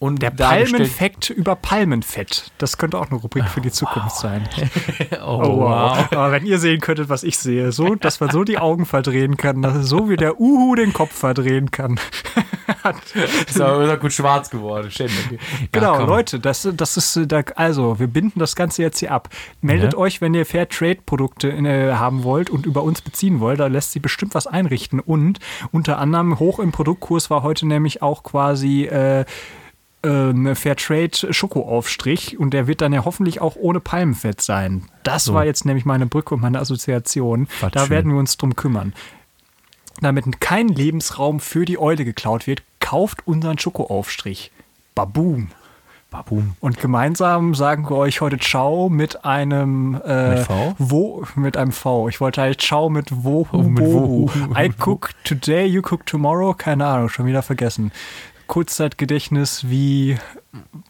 Und 0.00 0.22
Der 0.22 0.30
Palmenfakt 0.30 1.30
über 1.30 1.54
Palmenfett. 1.54 2.50
Das 2.58 2.78
könnte 2.78 2.98
auch 2.98 3.10
eine 3.10 3.20
Rubrik 3.20 3.44
für 3.44 3.60
die 3.60 3.70
Zukunft 3.70 4.16
sein. 4.16 4.48
Oh, 5.22 5.40
Oh, 5.42 5.58
wow. 5.60 5.98
wow. 5.98 6.12
Aber 6.12 6.32
wenn 6.32 6.46
ihr 6.46 6.58
sehen 6.58 6.80
könntet, 6.80 7.08
was 7.08 7.22
ich 7.22 7.38
sehe, 7.38 7.70
so, 7.70 7.94
dass 7.94 8.18
man 8.20 8.30
so 8.30 8.42
die 8.44 8.58
Augen 8.58 8.86
verdrehen 8.86 9.36
kann, 9.36 9.62
dass 9.62 9.86
so 9.86 10.08
wie 10.10 10.16
der 10.16 10.40
Uhu 10.40 10.74
den 10.74 10.92
Kopf 10.92 11.12
verdrehen 11.16 11.70
kann. 11.70 12.00
Ist 13.48 13.60
aber 13.60 13.84
ist 13.84 13.90
auch 13.90 14.00
gut 14.00 14.12
schwarz 14.12 14.50
geworden. 14.50 14.90
Schön. 14.90 15.10
Okay. 15.26 15.38
Ja, 15.60 15.66
Genau, 15.72 15.96
komm. 15.98 16.06
Leute, 16.08 16.38
das, 16.40 16.68
das 16.74 16.96
ist 16.96 17.16
äh, 17.16 17.26
da, 17.26 17.42
also, 17.56 17.98
wir 17.98 18.06
binden 18.06 18.38
das 18.40 18.56
Ganze 18.56 18.82
jetzt 18.82 18.98
hier 18.98 19.12
ab. 19.12 19.28
Meldet 19.60 19.92
Ja. 19.94 19.98
euch, 19.98 20.20
wenn 20.20 20.34
ihr 20.34 20.46
Fairtrade-Produkte 20.46 21.50
äh, 21.50 21.92
haben 21.94 22.22
wollt 22.24 22.50
und 22.50 22.66
über 22.66 22.82
uns 22.82 23.00
beziehen 23.00 23.40
wollt, 23.40 23.60
da 23.60 23.66
lässt 23.66 23.92
sie 23.92 24.00
bestimmt 24.00 24.34
was 24.34 24.46
einrichten. 24.46 25.00
Und 25.00 25.38
unter 25.72 25.98
anderem 25.98 26.38
hoch 26.38 26.58
im 26.58 26.72
Produktkurs 26.72 27.30
war 27.30 27.42
heute 27.42 27.66
nämlich 27.66 28.02
auch 28.02 28.22
quasi 28.22 28.84
äh, 28.84 29.24
ähm, 30.04 30.54
Fairtrade 30.54 31.32
Schokoaufstrich 31.32 32.38
und 32.38 32.50
der 32.54 32.66
wird 32.68 32.80
dann 32.80 32.92
ja 32.92 33.04
hoffentlich 33.04 33.40
auch 33.40 33.56
ohne 33.56 33.80
Palmenfett 33.80 34.40
sein. 34.40 34.84
Das 35.02 35.24
So. 35.24 35.34
war 35.34 35.44
jetzt 35.44 35.64
nämlich 35.64 35.84
meine 35.84 36.06
Brücke 36.06 36.34
und 36.34 36.40
meine 36.40 36.60
Assoziation. 36.60 37.48
Was 37.60 37.72
da 37.72 37.80
schön. 37.80 37.90
werden 37.90 38.12
wir 38.12 38.18
uns 38.18 38.36
drum 38.36 38.54
kümmern. 38.54 38.92
Damit 40.00 40.40
kein 40.40 40.68
Lebensraum 40.68 41.40
für 41.40 41.64
die 41.64 41.78
Eule 41.78 42.04
geklaut 42.04 42.46
wird, 42.46 42.62
kauft 42.80 43.26
unseren 43.26 43.58
Schokoaufstrich. 43.58 44.50
Baboom. 44.94 45.48
Babum. 46.10 46.56
Und 46.60 46.80
gemeinsam 46.80 47.54
sagen 47.54 47.88
wir 47.90 47.96
euch 47.96 48.22
heute 48.22 48.38
Ciao 48.38 48.88
mit 48.88 49.26
einem 49.26 50.00
äh, 50.06 50.36
Mit 50.36 50.46
V? 50.46 50.74
Wo 50.78 51.24
mit 51.34 51.58
einem 51.58 51.72
V. 51.72 52.08
Ich 52.08 52.20
wollte 52.20 52.40
halt 52.40 52.62
Ciao 52.62 52.88
mit 52.88 53.24
Wo. 53.24 53.46
Oh, 53.52 53.58
mit 53.62 53.84
Wohu. 53.84 54.30
I 54.56 54.70
cook 54.82 55.10
today, 55.24 55.66
you 55.66 55.82
cook 55.82 56.06
tomorrow. 56.06 56.54
Keine 56.54 56.86
Ahnung, 56.86 57.10
schon 57.10 57.26
wieder 57.26 57.42
vergessen. 57.42 57.92
Kurzzeitgedächtnis 58.46 59.68
wie 59.68 60.16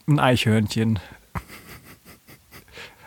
ein 0.06 0.20
Eichhörnchen. 0.20 1.00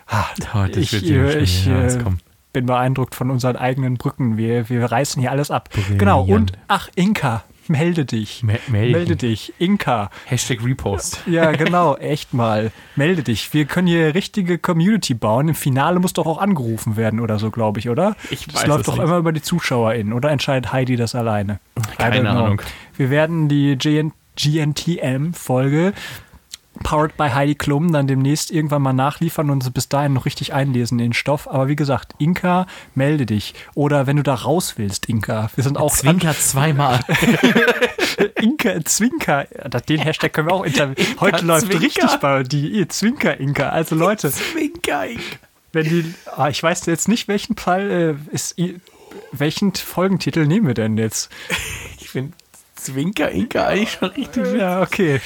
Ah, 0.06 0.26
Oh, 0.54 0.66
das 0.66 0.76
ich 0.76 0.92
wird 0.92 1.04
ja 1.04 2.22
bin 2.52 2.66
beeindruckt 2.66 3.14
von 3.14 3.30
unseren 3.30 3.56
eigenen 3.56 3.96
Brücken. 3.96 4.36
Wir, 4.36 4.68
wir 4.68 4.84
reißen 4.90 5.20
hier 5.20 5.30
alles 5.30 5.50
ab. 5.50 5.68
Genau. 5.98 6.22
Und 6.24 6.52
ach, 6.68 6.88
Inka, 6.94 7.44
melde 7.68 8.04
dich. 8.04 8.42
Me- 8.42 8.58
melden. 8.68 8.92
Melde 8.92 9.16
dich. 9.16 9.54
Inka. 9.58 10.10
Hashtag 10.26 10.64
Repost. 10.64 11.20
Ja, 11.26 11.52
genau, 11.52 11.96
echt 11.96 12.34
mal. 12.34 12.70
Melde 12.96 13.22
dich. 13.22 13.52
Wir 13.54 13.64
können 13.64 13.86
hier 13.86 14.14
richtige 14.14 14.58
Community 14.58 15.14
bauen. 15.14 15.48
Im 15.48 15.54
Finale 15.54 15.98
muss 16.00 16.12
doch 16.12 16.26
auch 16.26 16.38
angerufen 16.38 16.96
werden 16.96 17.20
oder 17.20 17.38
so, 17.38 17.50
glaube 17.50 17.78
ich, 17.80 17.88
oder? 17.88 18.16
Ich 18.30 18.46
das 18.46 18.62
weiß 18.62 18.66
läuft 18.66 18.80
es 18.80 18.86
doch 18.86 18.94
nicht. 18.96 19.04
immer 19.04 19.16
über 19.18 19.32
die 19.32 19.42
ZuschauerInnen. 19.42 20.12
Oder 20.12 20.30
entscheidet 20.30 20.72
Heidi 20.72 20.96
das 20.96 21.14
alleine? 21.14 21.58
Keine. 21.98 22.28
Ahnung. 22.28 22.60
Wir 22.96 23.10
werden 23.10 23.48
die 23.48 23.76
GN 23.78 24.12
GNTM-Folge 24.34 25.92
Powered 26.82 27.16
by 27.16 27.28
Heidi 27.30 27.54
Klum 27.54 27.92
dann 27.92 28.06
demnächst 28.06 28.50
irgendwann 28.50 28.82
mal 28.82 28.92
nachliefern 28.92 29.50
und 29.50 29.72
bis 29.74 29.88
dahin 29.88 30.14
noch 30.14 30.24
richtig 30.24 30.54
einlesen 30.54 30.98
in 30.98 31.06
den 31.06 31.12
Stoff. 31.12 31.46
Aber 31.48 31.68
wie 31.68 31.76
gesagt, 31.76 32.14
Inka, 32.18 32.66
melde 32.94 33.26
dich. 33.26 33.54
Oder 33.74 34.06
wenn 34.06 34.16
du 34.16 34.22
da 34.22 34.34
raus 34.34 34.74
willst, 34.78 35.06
Inka. 35.08 35.50
Wir 35.54 35.64
sind 35.64 35.76
auch 35.76 35.92
Zwinker 35.94 36.34
zweimal. 36.34 37.00
Inka, 38.40 38.82
Zwinker. 38.84 39.46
Den 39.88 40.00
Hashtag 40.00 40.32
können 40.32 40.48
wir 40.48 40.54
auch 40.54 40.64
inter 40.64 40.94
Heute 41.20 41.44
läuft 41.44 41.66
Zwinker. 41.66 41.80
richtig 41.84 42.16
bei 42.20 42.42
die 42.42 42.88
Zwinker 42.88 43.38
Inka. 43.38 43.68
Also 43.68 43.94
Leute, 43.94 44.30
Zwinker. 44.30 45.04
wenn 45.72 45.84
die, 45.84 46.14
ah, 46.36 46.48
ich 46.48 46.62
weiß 46.62 46.86
jetzt 46.86 47.08
nicht, 47.08 47.28
welchen 47.28 47.56
Fall 47.56 48.18
äh, 48.30 48.34
ist, 48.34 48.56
welchen 49.30 49.74
Folgentitel 49.74 50.46
nehmen 50.46 50.66
wir 50.66 50.74
denn 50.74 50.96
jetzt? 50.96 51.30
Ich 52.00 52.08
finde 52.10 52.32
Zwinker 52.76 53.30
Inka 53.30 53.66
eigentlich 53.66 53.92
schon 53.92 54.08
richtig. 54.10 54.54
Ja, 54.54 54.80
okay. 54.80 55.20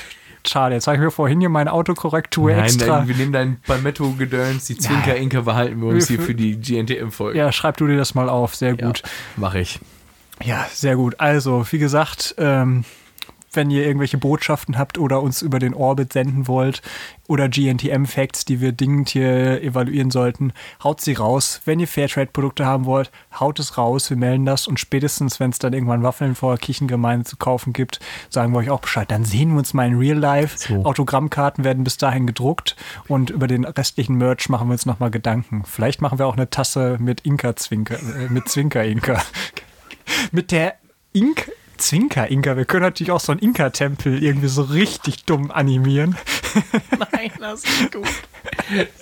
Schade, 0.49 0.75
jetzt 0.75 0.87
habe 0.87 0.97
ich 0.97 1.03
mir 1.03 1.11
vorhin 1.11 1.41
hier 1.41 1.49
meine 1.49 1.73
Autokorrektur 1.73 2.51
Nein, 2.51 2.65
extra. 2.65 2.99
nein, 2.99 3.09
wir 3.09 3.17
nehmen 3.17 3.33
dein 3.33 3.61
Palmetto-Gedöns, 3.67 4.67
die 4.67 4.77
Zwinker 4.79 5.17
Inka 5.17 5.41
behalten 5.41 5.81
wir 5.81 5.89
uns 5.89 6.09
hier 6.09 6.21
für 6.21 6.35
die 6.35 6.61
GNTM-Folge. 6.61 7.39
ja, 7.39 7.51
schreib 7.53 7.77
du 7.77 7.87
dir 7.87 7.97
das 7.97 8.15
mal 8.15 8.29
auf, 8.29 8.55
sehr 8.55 8.77
gut. 8.77 9.03
Mach 9.37 9.55
ich. 9.55 9.81
Ja, 10.45 10.67
sehr 10.71 10.97
gut. 10.97 11.19
Also, 11.19 11.65
wie 11.71 11.79
gesagt, 11.79 12.35
ähm, 12.39 12.85
wenn 13.57 13.71
ihr 13.71 13.87
irgendwelche 13.87 14.19
Botschaften 14.19 14.79
habt 14.79 14.99
oder 14.99 15.23
uns 15.23 15.43
über 15.43 15.59
den 15.59 15.75
Orbit 15.75 16.13
senden 16.13 16.47
wollt 16.47 16.83
oder 17.27 17.49
GNTM-Facts, 17.49 18.45
die 18.45 18.61
wir 18.61 18.73
dringend 18.73 19.09
hier 19.09 19.63
evaluieren 19.63 20.11
sollten, 20.11 20.53
haut 20.83 21.01
sie 21.01 21.15
raus. 21.15 21.61
Wenn 21.65 21.81
ihr 21.81 21.89
Fairtrade-Produkte 21.89 22.67
haben 22.67 22.85
wollt, 22.85 23.11
haut 23.39 23.59
es 23.59 23.79
raus. 23.79 24.11
Wir 24.11 24.17
melden 24.17 24.47
das 24.47 24.67
und 24.67 24.79
spätestens, 24.79 25.41
wenn 25.41 25.51
es 25.51 25.59
dann 25.59 25.73
irgendwann 25.73 26.03
Waffeln 26.03 26.35
vor 26.35 26.53
der 26.53 26.59
Kirchengemeinde 26.59 27.25
zu 27.25 27.37
kaufen 27.37 27.73
gibt, 27.73 28.01
sagen 28.31 28.53
wir 28.53 28.59
euch 28.59 28.71
auch 28.71 28.81
Bescheid. 28.81 29.11
Dann 29.11 29.25
sehen 29.25 29.51
wir 29.53 29.59
uns 29.59 29.75
mal 29.75 29.87
in 29.87 29.99
Real 29.99 30.19
Life. 30.19 30.59
So. 30.59 30.85
Autogrammkarten 30.85 31.65
werden 31.65 31.85
bis 31.85 31.97
dahin 31.97 32.27
gedruckt 32.27 32.77
und 33.09 33.31
über 33.31 33.47
den 33.47 33.65
restlichen 33.65 34.17
Merch 34.17 34.49
machen 34.49 34.69
wir 34.69 34.73
uns 34.73 34.87
nochmal 34.87 35.11
Gedanken. 35.11 35.65
Vielleicht 35.65 36.03
machen 36.03 36.19
wir 36.19 36.27
auch 36.27 36.37
eine 36.37 36.51
Tasse 36.51 36.99
mit 37.01 37.23
Inka-Zwinker, 37.23 37.97
äh, 37.97 38.29
mit 38.29 38.49
Zwinker-Inka. 38.49 39.23
mit 40.33 40.53
der 40.53 40.75
Ink 41.13 41.51
Zwinker-Inka. 41.77 42.57
Wir 42.57 42.65
können 42.65 42.83
natürlich 42.83 43.11
auch 43.11 43.21
so 43.21 43.33
einen 43.33 43.41
Inka-Tempel 43.41 44.23
irgendwie 44.23 44.49
so 44.49 44.63
richtig 44.63 45.25
dumm 45.25 45.51
animieren. 45.51 46.17
Nein, 47.13 47.31
das 47.39 47.65
ist 47.65 47.93
gut. 47.93 48.09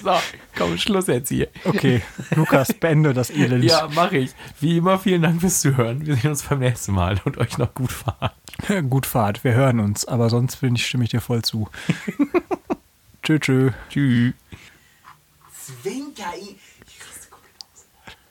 So, 0.03 0.13
komm, 0.57 0.79
Schluss 0.79 1.07
jetzt 1.07 1.29
hier. 1.29 1.49
Okay, 1.65 2.03
Lukas, 2.35 2.73
beende 2.73 3.15
das 3.15 3.31
Elend. 3.31 3.65
Ja, 3.65 3.89
mache 3.95 4.19
ich. 4.19 4.33
Wie 4.61 4.79
immer, 4.79 4.99
vielen 4.99 5.23
Dank 5.23 5.41
fürs 5.41 5.61
Zuhören. 5.61 6.07
Wir 6.07 6.17
sehen 6.17 6.31
uns 6.31 6.43
beim 6.43 6.59
nächsten 6.59 6.93
Mal 6.93 7.21
und 7.25 7.39
euch 7.39 7.59
noch 7.59 7.75
gut 7.75 7.93
fahren. 7.93 8.31
Gut 8.89 9.07
Fahrt, 9.07 9.43
wir 9.43 9.55
hören 9.55 9.81
uns, 9.81 10.05
aber 10.05 10.31
sonst 10.31 10.57
bin 10.57 10.77
ich, 10.77 10.87
stimme 10.87 11.05
ich 11.05 11.11
dir 11.11 11.21
voll 11.21 11.43
zu. 11.43 11.69
tschö, 13.23 13.39
tschö. 13.39 13.71
Tschüss. 13.91 14.35
Zwinker, 15.83 16.33